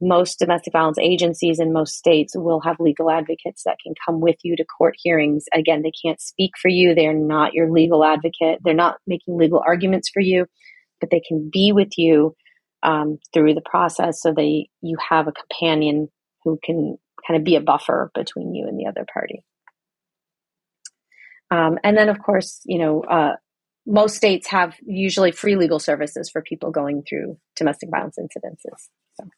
most 0.00 0.38
domestic 0.38 0.72
violence 0.72 0.98
agencies 0.98 1.60
in 1.60 1.72
most 1.72 1.94
states 1.94 2.32
will 2.34 2.60
have 2.60 2.80
legal 2.80 3.10
advocates 3.10 3.62
that 3.64 3.76
can 3.82 3.94
come 4.06 4.20
with 4.20 4.36
you 4.42 4.56
to 4.56 4.64
court 4.64 4.94
hearings. 4.98 5.44
Again, 5.52 5.82
they 5.82 5.92
can't 6.02 6.20
speak 6.20 6.52
for 6.60 6.68
you. 6.68 6.94
They're 6.94 7.12
not 7.12 7.52
your 7.52 7.70
legal 7.70 8.04
advocate. 8.04 8.60
They're 8.64 8.74
not 8.74 8.96
making 9.06 9.36
legal 9.36 9.62
arguments 9.66 10.08
for 10.08 10.20
you, 10.20 10.46
but 11.00 11.10
they 11.10 11.20
can 11.20 11.50
be 11.52 11.72
with 11.72 11.98
you 11.98 12.34
um, 12.82 13.18
through 13.34 13.54
the 13.54 13.60
process 13.60 14.22
so 14.22 14.32
they 14.32 14.70
you 14.80 14.96
have 15.06 15.28
a 15.28 15.32
companion 15.32 16.08
who 16.44 16.58
can 16.64 16.96
kind 17.30 17.38
of 17.38 17.44
be 17.44 17.54
a 17.54 17.60
buffer 17.60 18.10
between 18.14 18.54
you 18.54 18.66
and 18.66 18.78
the 18.78 18.86
other 18.86 19.06
party. 19.12 19.44
Um, 21.50 21.78
and 21.84 21.96
then, 21.96 22.08
of 22.08 22.20
course, 22.20 22.60
you 22.64 22.78
know, 22.78 23.02
uh, 23.02 23.36
most 23.86 24.16
states 24.16 24.48
have 24.48 24.74
usually 24.84 25.32
free 25.32 25.56
legal 25.56 25.78
services 25.78 26.28
for 26.28 26.42
people 26.42 26.70
going 26.70 27.02
through 27.08 27.38
domestic 27.56 27.88
violence 27.90 28.18
incidences. 28.18 28.88
So. 29.14 29.28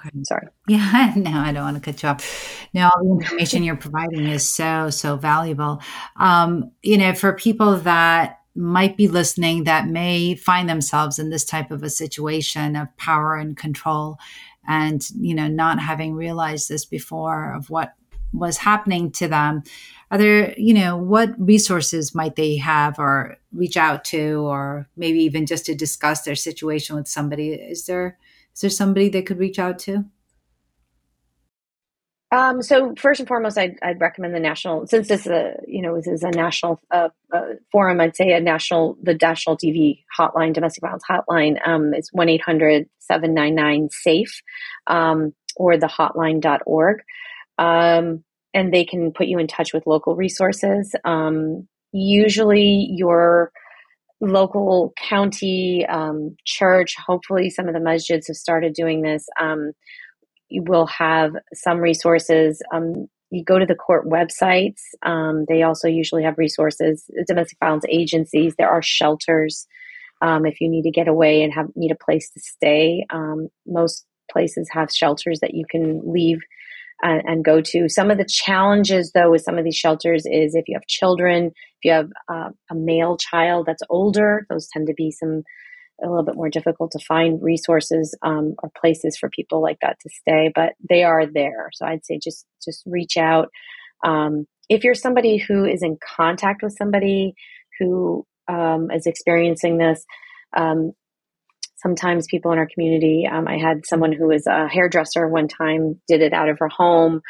Okay. 0.00 0.10
Sorry. 0.24 0.48
Yeah, 0.68 1.12
no, 1.16 1.30
I 1.32 1.52
don't 1.52 1.64
want 1.64 1.76
to 1.76 1.92
cut 1.92 2.02
you 2.02 2.08
off. 2.08 2.68
No, 2.72 2.88
all 2.88 3.04
the 3.04 3.24
information 3.24 3.62
you're 3.62 3.76
providing 3.76 4.26
is 4.26 4.48
so, 4.48 4.90
so 4.90 5.16
valuable. 5.16 5.80
Um, 6.16 6.70
you 6.82 6.98
know, 6.98 7.14
for 7.14 7.32
people 7.34 7.78
that 7.78 8.38
might 8.54 8.96
be 8.96 9.08
listening 9.08 9.64
that 9.64 9.88
may 9.88 10.34
find 10.34 10.68
themselves 10.68 11.18
in 11.18 11.30
this 11.30 11.44
type 11.44 11.70
of 11.70 11.82
a 11.82 11.90
situation 11.90 12.76
of 12.76 12.94
power 12.96 13.36
and 13.36 13.56
control 13.56 14.18
and, 14.66 15.08
you 15.18 15.34
know, 15.34 15.48
not 15.48 15.80
having 15.80 16.14
realized 16.14 16.68
this 16.68 16.84
before 16.84 17.54
of 17.54 17.70
what 17.70 17.94
was 18.32 18.56
happening 18.58 19.10
to 19.12 19.28
them 19.28 19.62
are 20.12 20.18
there 20.18 20.54
you 20.58 20.74
know 20.74 20.96
what 20.98 21.34
resources 21.38 22.14
might 22.14 22.36
they 22.36 22.58
have 22.58 22.98
or 22.98 23.38
reach 23.50 23.78
out 23.78 24.04
to 24.04 24.46
or 24.46 24.86
maybe 24.94 25.20
even 25.20 25.46
just 25.46 25.64
to 25.66 25.74
discuss 25.74 26.22
their 26.22 26.34
situation 26.34 26.94
with 26.94 27.08
somebody? 27.08 27.52
Is 27.52 27.86
there 27.86 28.18
is 28.54 28.60
there 28.60 28.70
somebody 28.70 29.08
they 29.08 29.22
could 29.22 29.38
reach 29.38 29.58
out 29.58 29.78
to 29.80 30.04
um, 32.32 32.62
so 32.62 32.94
first 32.96 33.20
and 33.20 33.28
foremost, 33.28 33.58
I'd, 33.58 33.76
I'd, 33.82 34.00
recommend 34.00 34.34
the 34.34 34.40
national, 34.40 34.86
since 34.86 35.06
this 35.06 35.26
is 35.26 35.32
a, 35.32 35.56
you 35.68 35.82
know, 35.82 35.96
this 35.96 36.06
is 36.06 36.22
a 36.22 36.30
national 36.30 36.80
uh, 36.90 37.10
uh, 37.30 37.56
forum, 37.70 38.00
I'd 38.00 38.16
say 38.16 38.32
a 38.32 38.40
national, 38.40 38.96
the 39.02 39.18
national 39.20 39.58
DV 39.58 40.02
hotline, 40.18 40.54
domestic 40.54 40.80
violence 40.80 41.04
hotline, 41.08 41.58
um, 41.68 41.92
it's 41.92 42.10
1-800-799-SAFE, 42.12 44.42
um, 44.86 45.34
or 45.56 45.76
the 45.76 45.86
hotline.org. 45.86 47.02
Um, 47.58 48.24
and 48.54 48.72
they 48.72 48.86
can 48.86 49.12
put 49.12 49.26
you 49.26 49.38
in 49.38 49.46
touch 49.46 49.74
with 49.74 49.86
local 49.86 50.16
resources. 50.16 50.94
Um, 51.04 51.68
usually 51.92 52.88
your 52.90 53.52
local 54.22 54.94
county 54.96 55.84
um, 55.86 56.34
church, 56.46 56.94
hopefully 56.96 57.50
some 57.50 57.68
of 57.68 57.74
the 57.74 57.80
masjids 57.80 58.28
have 58.28 58.36
started 58.36 58.72
doing 58.72 59.02
this. 59.02 59.26
Um, 60.52 60.62
you 60.62 60.62
will 60.62 60.86
have 60.86 61.32
some 61.54 61.78
resources. 61.78 62.62
Um, 62.72 63.08
you 63.30 63.44
go 63.44 63.58
to 63.58 63.66
the 63.66 63.74
court 63.74 64.06
websites. 64.06 64.80
Um, 65.02 65.44
they 65.48 65.62
also 65.62 65.88
usually 65.88 66.24
have 66.24 66.38
resources. 66.38 67.10
Domestic 67.26 67.58
violence 67.58 67.84
agencies. 67.88 68.54
There 68.58 68.70
are 68.70 68.82
shelters 68.82 69.66
um, 70.20 70.46
if 70.46 70.60
you 70.60 70.68
need 70.68 70.82
to 70.82 70.90
get 70.90 71.08
away 71.08 71.42
and 71.42 71.52
have 71.52 71.66
need 71.74 71.92
a 71.92 72.04
place 72.04 72.30
to 72.30 72.40
stay. 72.40 73.06
most 73.66 74.06
places 74.30 74.68
have 74.72 74.90
shelters 74.90 75.40
that 75.40 75.54
you 75.54 75.64
can 75.68 76.00
leave 76.10 76.38
and, 77.02 77.22
and, 77.26 77.44
go 77.44 77.60
to. 77.60 77.88
Some 77.88 78.10
of 78.10 78.16
the 78.16 78.24
challenges, 78.24 79.12
though, 79.12 79.30
with 79.30 79.42
some 79.42 79.58
of 79.58 79.64
these 79.64 79.76
shelters 79.76 80.24
is 80.24 80.54
if 80.54 80.68
you 80.68 80.76
have 80.76 80.86
children, 80.86 81.46
if 81.46 81.84
you 81.84 81.92
have 81.92 82.10
uh, 82.32 82.50
a 82.70 82.74
male 82.74 83.16
child 83.16 83.66
that's 83.66 83.82
older, 83.90 84.46
those 84.48 84.68
tend 84.68 84.86
to 84.86 84.94
be 84.94 85.10
some 85.10 85.42
a 86.02 86.08
little 86.08 86.24
bit 86.24 86.36
more 86.36 86.48
difficult 86.48 86.92
to 86.92 86.98
find 86.98 87.42
resources 87.42 88.16
um, 88.22 88.54
or 88.62 88.70
places 88.76 89.16
for 89.16 89.28
people 89.30 89.62
like 89.62 89.78
that 89.82 89.98
to 90.00 90.10
stay, 90.10 90.50
but 90.54 90.72
they 90.88 91.04
are 91.04 91.26
there. 91.26 91.70
So 91.72 91.86
I'd 91.86 92.04
say 92.04 92.18
just 92.22 92.46
just 92.64 92.82
reach 92.86 93.16
out. 93.16 93.48
Um, 94.04 94.46
if 94.68 94.84
you're 94.84 94.94
somebody 94.94 95.36
who 95.36 95.64
is 95.64 95.82
in 95.82 95.98
contact 96.16 96.62
with 96.62 96.74
somebody 96.76 97.34
who 97.78 98.26
um, 98.48 98.90
is 98.90 99.06
experiencing 99.06 99.78
this, 99.78 100.04
um, 100.56 100.92
sometimes 101.76 102.26
people 102.30 102.52
in 102.52 102.58
our 102.58 102.68
community. 102.72 103.28
Um, 103.30 103.48
I 103.48 103.58
had 103.58 103.84
someone 103.84 104.12
who 104.12 104.28
was 104.28 104.46
a 104.46 104.68
hairdresser 104.68 105.28
one 105.28 105.48
time, 105.48 106.00
did 106.08 106.22
it 106.22 106.32
out 106.32 106.48
of 106.48 106.58
her 106.60 106.68
home. 106.68 107.20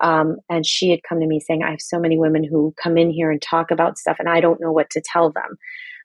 Um, 0.00 0.36
and 0.48 0.66
she 0.66 0.90
had 0.90 1.00
come 1.08 1.20
to 1.20 1.26
me 1.26 1.40
saying, 1.40 1.62
I 1.62 1.70
have 1.70 1.80
so 1.80 1.98
many 1.98 2.18
women 2.18 2.42
who 2.42 2.74
come 2.82 2.96
in 2.96 3.10
here 3.10 3.30
and 3.30 3.40
talk 3.40 3.70
about 3.70 3.98
stuff, 3.98 4.16
and 4.18 4.28
I 4.28 4.40
don't 4.40 4.60
know 4.60 4.72
what 4.72 4.90
to 4.90 5.02
tell 5.04 5.30
them. 5.30 5.56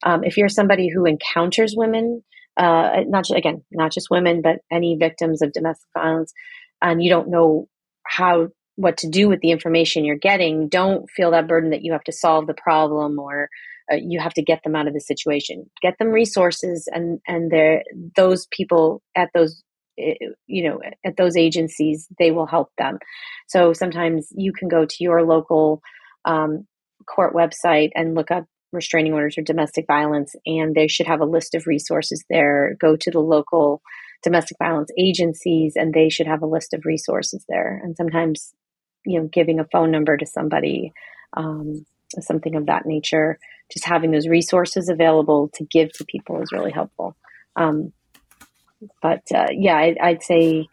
Um, 0.03 0.23
if 0.23 0.37
you're 0.37 0.49
somebody 0.49 0.89
who 0.89 1.05
encounters 1.05 1.73
women, 1.75 2.23
uh, 2.57 3.01
not 3.07 3.25
just, 3.25 3.37
again, 3.37 3.63
not 3.71 3.91
just 3.91 4.09
women, 4.09 4.41
but 4.41 4.59
any 4.71 4.95
victims 4.95 5.41
of 5.41 5.53
domestic 5.53 5.89
violence, 5.93 6.33
and 6.81 7.03
you 7.03 7.09
don't 7.09 7.29
know 7.29 7.67
how 8.05 8.49
what 8.75 8.97
to 8.97 9.09
do 9.09 9.29
with 9.29 9.39
the 9.39 9.51
information 9.51 10.03
you're 10.03 10.17
getting, 10.17 10.67
don't 10.67 11.09
feel 11.09 11.31
that 11.31 11.47
burden 11.47 11.69
that 11.69 11.83
you 11.83 11.93
have 11.93 12.03
to 12.03 12.11
solve 12.11 12.45
the 12.45 12.53
problem 12.53 13.19
or 13.19 13.49
uh, 13.91 13.95
you 13.95 14.19
have 14.19 14.33
to 14.33 14.41
get 14.41 14.61
them 14.63 14.75
out 14.75 14.87
of 14.87 14.93
the 14.93 14.99
situation. 14.99 15.69
Get 15.81 15.97
them 15.97 16.09
resources 16.09 16.87
and 16.91 17.19
and 17.27 17.51
those 18.15 18.47
people 18.47 19.01
at 19.15 19.29
those 19.33 19.63
eh, 19.99 20.15
you 20.47 20.67
know 20.67 20.79
at 21.05 21.17
those 21.17 21.37
agencies 21.37 22.07
they 22.19 22.31
will 22.31 22.47
help 22.47 22.69
them. 22.77 22.99
So 23.47 23.73
sometimes 23.73 24.27
you 24.35 24.51
can 24.53 24.67
go 24.67 24.85
to 24.85 24.95
your 24.99 25.23
local 25.23 25.81
um, 26.25 26.67
court 27.07 27.33
website 27.33 27.91
and 27.95 28.15
look 28.15 28.31
up 28.31 28.45
restraining 28.75 29.13
orders 29.13 29.37
or 29.37 29.41
domestic 29.41 29.85
violence 29.87 30.35
and 30.45 30.75
they 30.75 30.87
should 30.87 31.07
have 31.07 31.21
a 31.21 31.25
list 31.25 31.55
of 31.55 31.67
resources 31.67 32.23
there 32.29 32.75
go 32.79 32.95
to 32.95 33.11
the 33.11 33.19
local 33.19 33.81
domestic 34.23 34.57
violence 34.57 34.91
agencies 34.97 35.73
and 35.75 35.93
they 35.93 36.09
should 36.09 36.27
have 36.27 36.41
a 36.41 36.47
list 36.47 36.73
of 36.73 36.85
resources 36.85 37.45
there 37.49 37.81
and 37.83 37.95
sometimes 37.95 38.53
you 39.05 39.19
know 39.19 39.27
giving 39.27 39.59
a 39.59 39.67
phone 39.71 39.91
number 39.91 40.17
to 40.17 40.25
somebody 40.25 40.91
um, 41.37 41.85
something 42.21 42.55
of 42.55 42.67
that 42.67 42.85
nature 42.85 43.39
just 43.71 43.85
having 43.85 44.11
those 44.11 44.27
resources 44.27 44.89
available 44.89 45.49
to 45.55 45.65
give 45.65 45.91
to 45.93 46.05
people 46.05 46.41
is 46.41 46.51
really 46.51 46.71
helpful. 46.71 47.15
Um, 47.55 47.93
but 49.01 49.23
uh, 49.33 49.47
yeah, 49.51 49.75
I, 49.75 50.11
would 50.11 50.23
say 50.23 50.67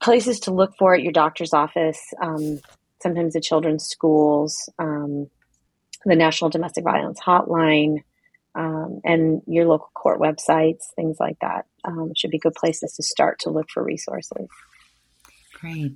places 0.00 0.40
to 0.40 0.52
look 0.52 0.72
for 0.78 0.94
at 0.94 1.02
your 1.02 1.12
doctor's 1.12 1.52
office, 1.52 2.00
um, 2.20 2.60
sometimes 3.02 3.34
the 3.34 3.40
children's 3.40 3.84
schools, 3.84 4.68
um, 4.78 5.28
the 6.08 6.16
National 6.16 6.50
Domestic 6.50 6.84
Violence 6.84 7.20
Hotline, 7.20 8.02
um, 8.54 9.00
and 9.04 9.42
your 9.46 9.66
local 9.66 9.90
court 9.94 10.20
websites, 10.20 10.84
things 10.96 11.18
like 11.20 11.36
that 11.40 11.66
um, 11.84 12.12
should 12.16 12.30
be 12.30 12.38
good 12.38 12.54
places 12.54 12.94
to 12.94 13.02
start 13.02 13.38
to 13.40 13.50
look 13.50 13.70
for 13.70 13.84
resources. 13.84 14.48
Great. 15.54 15.92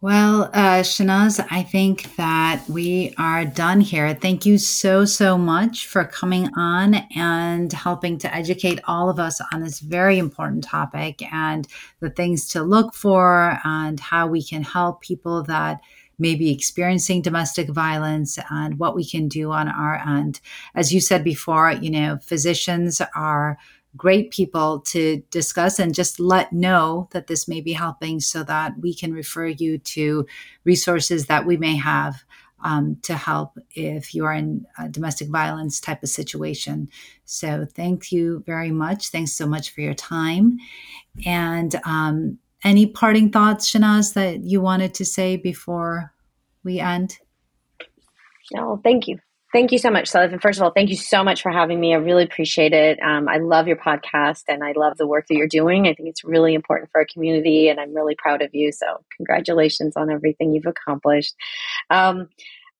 Well, 0.00 0.50
uh, 0.52 0.82
Shehnaz, 0.82 1.46
I 1.52 1.62
think 1.62 2.16
that 2.16 2.64
we 2.68 3.14
are 3.18 3.44
done 3.44 3.80
here. 3.80 4.12
Thank 4.14 4.44
you 4.44 4.58
so, 4.58 5.04
so 5.04 5.38
much 5.38 5.86
for 5.86 6.04
coming 6.04 6.48
on 6.56 6.94
and 7.14 7.72
helping 7.72 8.18
to 8.18 8.34
educate 8.34 8.80
all 8.88 9.08
of 9.08 9.20
us 9.20 9.40
on 9.52 9.62
this 9.62 9.78
very 9.78 10.18
important 10.18 10.64
topic 10.64 11.22
and 11.32 11.68
the 12.00 12.10
things 12.10 12.48
to 12.48 12.64
look 12.64 12.94
for 12.94 13.60
and 13.62 14.00
how 14.00 14.26
we 14.26 14.42
can 14.42 14.64
help 14.64 15.02
people 15.02 15.44
that 15.44 15.80
may 16.22 16.36
be 16.36 16.50
experiencing 16.50 17.20
domestic 17.20 17.68
violence 17.68 18.38
and 18.48 18.78
what 18.78 18.94
we 18.94 19.04
can 19.04 19.28
do 19.28 19.50
on 19.50 19.68
our 19.68 19.96
end. 19.96 20.40
As 20.74 20.94
you 20.94 21.00
said 21.00 21.22
before, 21.24 21.72
you 21.72 21.90
know, 21.90 22.18
physicians 22.22 23.02
are 23.14 23.58
great 23.96 24.30
people 24.30 24.80
to 24.80 25.22
discuss 25.30 25.78
and 25.78 25.94
just 25.94 26.18
let 26.18 26.52
know 26.52 27.08
that 27.10 27.26
this 27.26 27.46
may 27.46 27.60
be 27.60 27.74
helping 27.74 28.20
so 28.20 28.42
that 28.44 28.72
we 28.80 28.94
can 28.94 29.12
refer 29.12 29.46
you 29.46 29.76
to 29.76 30.26
resources 30.64 31.26
that 31.26 31.44
we 31.44 31.58
may 31.58 31.76
have 31.76 32.24
um, 32.64 32.96
to 33.02 33.14
help 33.14 33.58
if 33.74 34.14
you 34.14 34.24
are 34.24 34.32
in 34.32 34.64
a 34.78 34.88
domestic 34.88 35.28
violence 35.28 35.80
type 35.80 36.02
of 36.02 36.08
situation. 36.08 36.88
So, 37.24 37.66
thank 37.66 38.12
you 38.12 38.44
very 38.46 38.70
much. 38.70 39.08
Thanks 39.08 39.32
so 39.32 39.46
much 39.46 39.74
for 39.74 39.80
your 39.80 39.94
time. 39.94 40.58
And 41.26 41.74
um, 41.84 42.38
any 42.64 42.86
parting 42.86 43.30
thoughts, 43.30 43.70
Shehnaz, 43.70 44.14
that 44.14 44.44
you 44.44 44.60
wanted 44.60 44.94
to 44.94 45.04
say 45.04 45.36
before 45.36 46.12
we 46.64 46.78
end? 46.78 47.18
No, 48.52 48.80
thank 48.82 49.08
you. 49.08 49.18
Thank 49.52 49.70
you 49.70 49.76
so 49.76 49.90
much, 49.90 50.08
Sullivan. 50.08 50.38
First 50.38 50.58
of 50.58 50.62
all, 50.62 50.70
thank 50.70 50.88
you 50.88 50.96
so 50.96 51.22
much 51.22 51.42
for 51.42 51.50
having 51.52 51.78
me. 51.78 51.92
I 51.92 51.98
really 51.98 52.24
appreciate 52.24 52.72
it. 52.72 52.98
Um, 53.02 53.28
I 53.28 53.36
love 53.36 53.68
your 53.68 53.76
podcast 53.76 54.44
and 54.48 54.64
I 54.64 54.72
love 54.74 54.96
the 54.96 55.06
work 55.06 55.26
that 55.28 55.34
you're 55.34 55.46
doing. 55.46 55.86
I 55.86 55.92
think 55.92 56.08
it's 56.08 56.24
really 56.24 56.54
important 56.54 56.90
for 56.90 57.02
our 57.02 57.06
community 57.12 57.68
and 57.68 57.78
I'm 57.78 57.94
really 57.94 58.14
proud 58.16 58.40
of 58.40 58.48
you. 58.54 58.72
So, 58.72 58.86
congratulations 59.14 59.94
on 59.94 60.10
everything 60.10 60.54
you've 60.54 60.64
accomplished. 60.64 61.34
Um, 61.90 62.30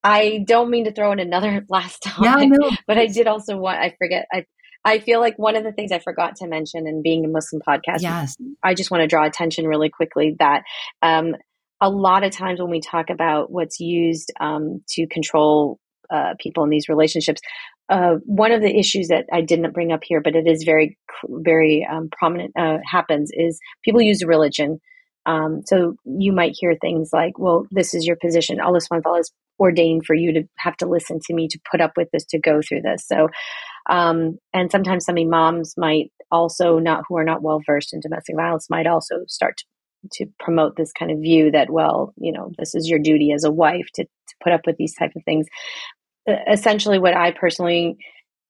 I 0.03 0.45
don't 0.47 0.71
mean 0.71 0.87
to 0.87 0.93
throw 0.93 1.13
in 1.13 1.21
another 1.21 1.65
last 1.69 2.03
time, 2.03 2.25
yeah, 2.25 2.57
no. 2.59 2.71
but 2.87 2.97
I 2.97 3.07
did 3.07 3.27
also 3.27 3.59
want, 3.59 3.79
I 3.79 3.95
forget, 3.99 4.27
I, 4.33 4.47
I 4.85 4.99
feel 4.99 5.21
like 5.21 5.39
one 5.39 5.57
of 5.57 5.65
the 5.65 5.73
things 5.73 5.93
I 5.93 5.99
forgot 5.99 6.37
to 6.37 6.49
mention 6.49 6.87
in 6.87 7.03
being 7.03 7.25
a 7.25 7.29
Muslim 7.29 7.63
podcast, 7.67 8.01
yes. 8.01 8.37
I 8.63 8.75
just 8.75 8.91
want 8.91 9.03
to 9.03 9.07
draw 9.07 9.25
attention 9.25 9.67
really 9.67 9.91
quickly 9.91 10.37
that 10.39 10.63
um, 11.03 11.37
a 11.81 11.91
lot 11.91 12.25
of 12.25 12.33
times 12.33 12.61
when 12.61 12.71
we 12.71 12.81
talk 12.81 13.11
about 13.11 13.51
what's 13.51 13.81
used 13.81 14.33
um, 14.41 14.83
to 14.91 15.07
control 15.07 15.79
uh, 16.11 16.35
people 16.41 16.65
in 16.65 16.71
these 16.71 16.89
relationships, 16.89 17.41
uh, 17.89 18.15
one 18.25 18.53
of 18.53 18.61
the 18.61 18.77
issues 18.77 19.09
that 19.09 19.27
I 19.33 19.41
didn't 19.41 19.73
bring 19.73 19.93
up 19.93 20.01
here, 20.03 20.21
but 20.21 20.37
it 20.37 20.47
is 20.47 20.63
very, 20.65 20.97
very 21.29 21.87
um, 21.91 22.09
prominent, 22.11 22.53
uh, 22.59 22.79
happens 22.85 23.31
is 23.33 23.59
people 23.85 24.01
use 24.01 24.25
religion. 24.25 24.81
Um, 25.27 25.63
so 25.67 25.95
you 26.05 26.33
might 26.33 26.57
hear 26.59 26.75
things 26.81 27.11
like, 27.13 27.39
well, 27.39 27.67
this 27.71 27.95
is 27.95 28.07
your 28.07 28.17
position. 28.17 28.61
Allah 28.61 28.79
subhanahu 28.81 29.17
has 29.17 29.31
ordained 29.59 30.05
for 30.07 30.15
you 30.15 30.33
to 30.33 30.43
have 30.59 30.77
to 30.79 30.87
listen 30.87 31.21
to 31.27 31.35
me, 31.35 31.49
to 31.49 31.59
put 31.71 31.81
up 31.81 31.93
with 31.97 32.09
this, 32.13 32.25
to 32.27 32.41
go 32.41 32.61
through 32.67 32.83
this. 32.83 33.07
So, 33.07 33.29
um, 33.89 34.39
and 34.53 34.71
sometimes 34.71 35.05
some 35.05 35.17
imams 35.19 35.75
might 35.77 36.11
also 36.31 36.79
not, 36.79 37.05
who 37.09 37.17
are 37.17 37.25
not 37.25 37.43
well 37.43 37.61
versed 37.65 37.93
in 37.93 38.01
domestic 38.01 38.37
violence, 38.37 38.71
might 38.71 38.87
also 38.87 39.17
start 39.29 39.57
to 39.59 39.65
to 40.15 40.27
promote 40.41 40.75
this 40.75 40.91
kind 40.91 41.13
of 41.13 41.21
view 41.21 41.53
that 41.53 41.71
well 41.71 42.13
you 42.17 42.33
know 42.33 42.51
this 42.59 42.75
is 42.75 42.89
your 42.89 42.99
duty 42.99 43.31
as 43.31 43.45
a 43.45 43.53
wife 43.53 43.87
to, 43.95 44.03
to 44.03 44.35
put 44.43 44.53
up 44.53 44.63
with 44.67 44.77
these 44.77 44.97
type 44.97 45.13
of 45.15 45.23
things 45.23 45.47
essentially 46.27 46.99
what 46.99 47.17
I 47.17 47.33
personally 47.33 47.97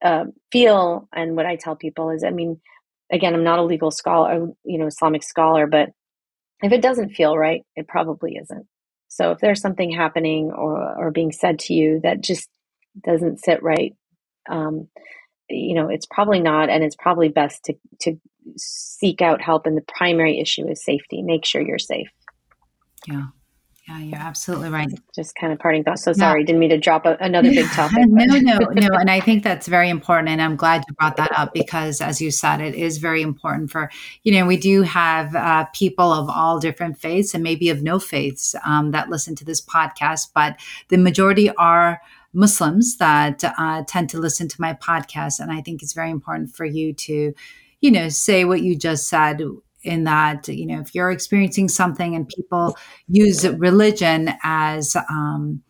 uh, 0.04 0.24
feel 0.50 1.08
and 1.14 1.36
what 1.36 1.46
I 1.46 1.56
tell 1.56 1.76
people 1.76 2.10
is, 2.10 2.24
I 2.24 2.30
mean, 2.30 2.60
again, 3.10 3.34
I'm 3.34 3.44
not 3.44 3.58
a 3.58 3.64
legal 3.64 3.90
scholar, 3.90 4.48
you 4.64 4.78
know, 4.78 4.86
Islamic 4.86 5.22
scholar, 5.22 5.66
but 5.66 5.90
if 6.62 6.72
it 6.72 6.82
doesn't 6.82 7.10
feel 7.10 7.36
right, 7.36 7.62
it 7.76 7.88
probably 7.88 8.36
isn't. 8.36 8.66
So 9.08 9.32
if 9.32 9.38
there's 9.40 9.60
something 9.60 9.90
happening 9.90 10.52
or 10.52 10.80
or 10.98 11.10
being 11.10 11.32
said 11.32 11.58
to 11.60 11.74
you 11.74 12.00
that 12.02 12.22
just 12.22 12.48
doesn't 13.04 13.44
sit 13.44 13.62
right, 13.62 13.94
um, 14.48 14.88
you 15.48 15.74
know, 15.74 15.88
it's 15.88 16.06
probably 16.06 16.40
not, 16.40 16.68
and 16.70 16.84
it's 16.84 16.96
probably 16.96 17.28
best 17.28 17.64
to 17.64 17.74
to 18.00 18.16
seek 18.56 19.22
out 19.22 19.40
help. 19.40 19.66
And 19.66 19.76
the 19.76 19.84
primary 19.96 20.40
issue 20.40 20.68
is 20.68 20.84
safety. 20.84 21.22
Make 21.22 21.44
sure 21.44 21.60
you're 21.60 21.78
safe. 21.78 22.08
Yeah. 23.06 23.26
Yeah, 23.88 23.98
you're 23.98 24.18
absolutely 24.18 24.68
right. 24.68 24.88
Just 25.12 25.34
kind 25.34 25.52
of 25.52 25.58
parting 25.58 25.82
thoughts. 25.82 26.04
So 26.04 26.12
sorry, 26.12 26.44
didn't 26.44 26.60
mean 26.60 26.70
to 26.70 26.78
drop 26.78 27.04
a, 27.04 27.16
another 27.18 27.50
big 27.50 27.66
topic. 27.72 28.06
no, 28.06 28.38
no, 28.38 28.58
no. 28.58 28.88
And 28.92 29.10
I 29.10 29.18
think 29.18 29.42
that's 29.42 29.66
very 29.66 29.88
important. 29.88 30.28
And 30.28 30.40
I'm 30.40 30.54
glad 30.54 30.84
you 30.86 30.94
brought 30.94 31.16
that 31.16 31.32
up 31.36 31.52
because, 31.52 32.00
as 32.00 32.20
you 32.20 32.30
said, 32.30 32.60
it 32.60 32.76
is 32.76 32.98
very 32.98 33.22
important 33.22 33.72
for, 33.72 33.90
you 34.22 34.32
know, 34.32 34.46
we 34.46 34.56
do 34.56 34.82
have 34.82 35.34
uh, 35.34 35.64
people 35.74 36.12
of 36.12 36.30
all 36.30 36.60
different 36.60 36.96
faiths 36.96 37.34
and 37.34 37.42
maybe 37.42 37.70
of 37.70 37.82
no 37.82 37.98
faiths 37.98 38.54
um, 38.64 38.92
that 38.92 39.10
listen 39.10 39.34
to 39.34 39.44
this 39.44 39.60
podcast, 39.60 40.28
but 40.32 40.60
the 40.88 40.96
majority 40.96 41.50
are. 41.56 42.00
Muslims 42.32 42.96
that 42.98 43.42
uh, 43.44 43.82
tend 43.86 44.10
to 44.10 44.18
listen 44.18 44.48
to 44.48 44.60
my 44.60 44.74
podcast. 44.74 45.40
And 45.40 45.52
I 45.52 45.60
think 45.60 45.82
it's 45.82 45.92
very 45.92 46.10
important 46.10 46.54
for 46.54 46.64
you 46.64 46.92
to, 46.94 47.34
you 47.80 47.90
know, 47.90 48.08
say 48.08 48.44
what 48.44 48.62
you 48.62 48.76
just 48.76 49.08
said 49.08 49.42
in 49.84 50.04
that 50.04 50.46
you 50.46 50.64
know 50.64 50.80
if 50.80 50.94
you're 50.94 51.10
experiencing 51.10 51.68
something 51.68 52.14
and 52.14 52.28
people 52.28 52.76
use 53.08 53.44
religion 53.48 54.32
as 54.44 54.94
um, 55.10 55.60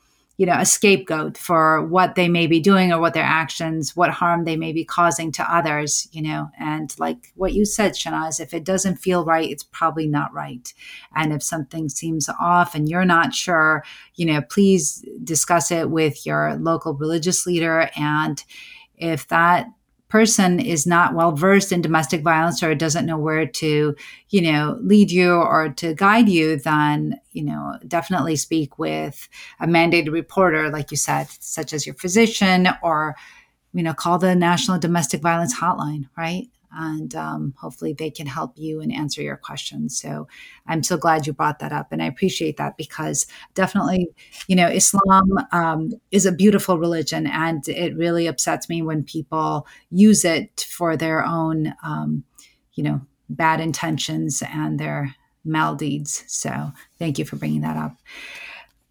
you 0.42 0.46
know 0.46 0.58
a 0.58 0.66
scapegoat 0.66 1.38
for 1.38 1.86
what 1.86 2.16
they 2.16 2.28
may 2.28 2.48
be 2.48 2.58
doing 2.58 2.92
or 2.92 2.98
what 2.98 3.14
their 3.14 3.22
actions 3.22 3.94
what 3.94 4.10
harm 4.10 4.44
they 4.44 4.56
may 4.56 4.72
be 4.72 4.84
causing 4.84 5.30
to 5.30 5.54
others 5.54 6.08
you 6.10 6.20
know? 6.20 6.50
And 6.58 6.92
like 6.98 7.32
what 7.36 7.52
you 7.52 7.64
said 7.64 7.92
Shehnaz 7.92 8.40
if 8.40 8.52
it 8.52 8.64
doesn't 8.64 8.96
feel 8.96 9.24
right 9.24 9.48
it's 9.48 9.62
probably 9.62 10.08
not 10.08 10.34
right. 10.34 10.74
And 11.14 11.32
if 11.32 11.44
something 11.44 11.88
seems 11.88 12.28
off 12.40 12.74
and 12.74 12.88
you're 12.88 13.04
not 13.04 13.36
sure 13.36 13.84
you 14.16 14.26
know 14.26 14.42
please 14.42 15.06
discuss 15.22 15.70
it 15.70 15.90
with 15.90 16.26
your 16.26 16.56
local 16.56 16.94
religious 16.94 17.46
leader. 17.46 17.88
And 17.96 18.42
if 18.96 19.28
that 19.28 19.68
person 20.12 20.60
is 20.60 20.86
not 20.86 21.14
well 21.14 21.32
versed 21.32 21.72
in 21.72 21.80
domestic 21.80 22.20
violence 22.20 22.62
or 22.62 22.74
doesn't 22.74 23.06
know 23.06 23.16
where 23.16 23.46
to, 23.46 23.96
you 24.28 24.42
know, 24.42 24.78
lead 24.82 25.10
you 25.10 25.32
or 25.32 25.70
to 25.70 25.94
guide 25.94 26.28
you, 26.28 26.56
then, 26.56 27.18
you 27.32 27.42
know, 27.42 27.78
definitely 27.88 28.36
speak 28.36 28.78
with 28.78 29.26
a 29.58 29.66
mandated 29.66 30.12
reporter, 30.12 30.68
like 30.68 30.90
you 30.90 30.98
said, 30.98 31.28
such 31.40 31.72
as 31.72 31.86
your 31.86 31.94
physician 31.94 32.68
or, 32.82 33.16
you 33.72 33.82
know, 33.82 33.94
call 33.94 34.18
the 34.18 34.34
National 34.34 34.78
Domestic 34.78 35.22
Violence 35.22 35.58
Hotline, 35.58 36.10
right? 36.14 36.46
And 36.74 37.14
um, 37.14 37.54
hopefully 37.56 37.92
they 37.92 38.10
can 38.10 38.26
help 38.26 38.52
you 38.56 38.80
and 38.80 38.92
answer 38.92 39.22
your 39.22 39.36
questions. 39.36 40.00
So 40.00 40.28
I'm 40.66 40.82
so 40.82 40.96
glad 40.96 41.26
you 41.26 41.32
brought 41.32 41.58
that 41.60 41.72
up, 41.72 41.92
and 41.92 42.02
I 42.02 42.06
appreciate 42.06 42.56
that 42.56 42.76
because 42.76 43.26
definitely, 43.54 44.08
you 44.46 44.56
know, 44.56 44.68
Islam 44.68 45.30
um, 45.52 45.92
is 46.10 46.26
a 46.26 46.32
beautiful 46.32 46.78
religion, 46.78 47.26
and 47.26 47.66
it 47.68 47.96
really 47.96 48.26
upsets 48.26 48.68
me 48.68 48.82
when 48.82 49.04
people 49.04 49.66
use 49.90 50.24
it 50.24 50.66
for 50.70 50.96
their 50.96 51.24
own, 51.24 51.74
um, 51.84 52.24
you 52.74 52.82
know, 52.82 53.00
bad 53.28 53.60
intentions 53.60 54.42
and 54.52 54.78
their 54.78 55.14
maldeeds. 55.46 56.22
So 56.28 56.72
thank 56.98 57.18
you 57.18 57.24
for 57.24 57.36
bringing 57.36 57.62
that 57.62 57.76
up. 57.76 57.96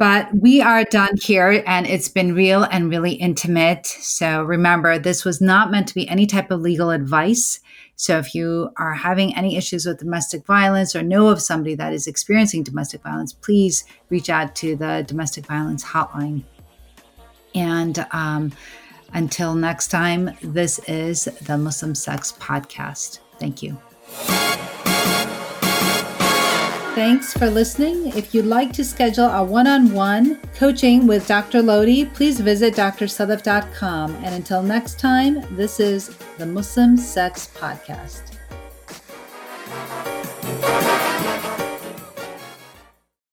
But 0.02 0.34
we 0.34 0.64
are 0.64 0.84
done 0.84 1.16
here 1.22 1.64
and 1.68 1.86
it's 1.86 2.10
been 2.10 2.34
real 2.34 2.64
and 2.64 2.90
really 2.90 3.12
intimate. 3.12 3.86
So 3.86 4.42
remember, 4.42 4.98
this 4.98 5.24
was 5.24 5.40
not 5.40 5.70
meant 5.70 5.88
to 5.90 5.94
be 5.94 6.10
any 6.10 6.26
type 6.26 6.50
of 6.50 6.60
legal 6.60 6.90
advice. 6.90 7.60
So 7.98 8.18
if 8.18 8.34
you 8.34 8.72
are 8.78 8.96
having 8.96 9.36
any 9.36 9.58
issues 9.58 9.86
with 9.86 10.00
domestic 10.00 10.44
violence 10.48 10.96
or 10.96 11.04
know 11.04 11.28
of 11.28 11.40
somebody 11.40 11.76
that 11.76 11.94
is 11.94 12.08
experiencing 12.08 12.64
domestic 12.64 13.04
violence, 13.04 13.32
please 13.32 13.86
reach 14.10 14.32
out 14.32 14.56
to 14.56 14.76
the 14.76 15.06
domestic 15.08 15.46
violence 15.46 15.84
hotline. 15.84 16.46
And 17.54 18.04
um, 18.12 18.54
until 19.14 19.54
next 19.54 19.90
time, 19.90 20.32
this 20.42 20.80
is 20.90 21.26
the 21.44 21.60
Muslim 21.60 21.94
Sex 21.94 22.32
Podcast. 22.32 23.20
Thank 23.38 23.62
you. 23.62 23.78
Thanks 27.02 27.34
for 27.34 27.50
listening. 27.50 28.16
If 28.16 28.32
you'd 28.32 28.46
like 28.46 28.72
to 28.74 28.84
schedule 28.84 29.26
a 29.26 29.44
one 29.44 29.66
on 29.66 29.92
one 29.92 30.40
coaching 30.54 31.08
with 31.08 31.28
Dr. 31.28 31.64
Lodhi, 31.64 32.06
please 32.14 32.40
visit 32.40 32.76
drsadaf.com. 32.76 34.14
And 34.24 34.36
until 34.36 34.62
next 34.62 35.00
time, 35.00 35.44
this 35.56 35.80
is 35.80 36.16
the 36.38 36.46
Muslim 36.46 36.98
Sex 36.98 37.50
Podcast. 37.56 38.22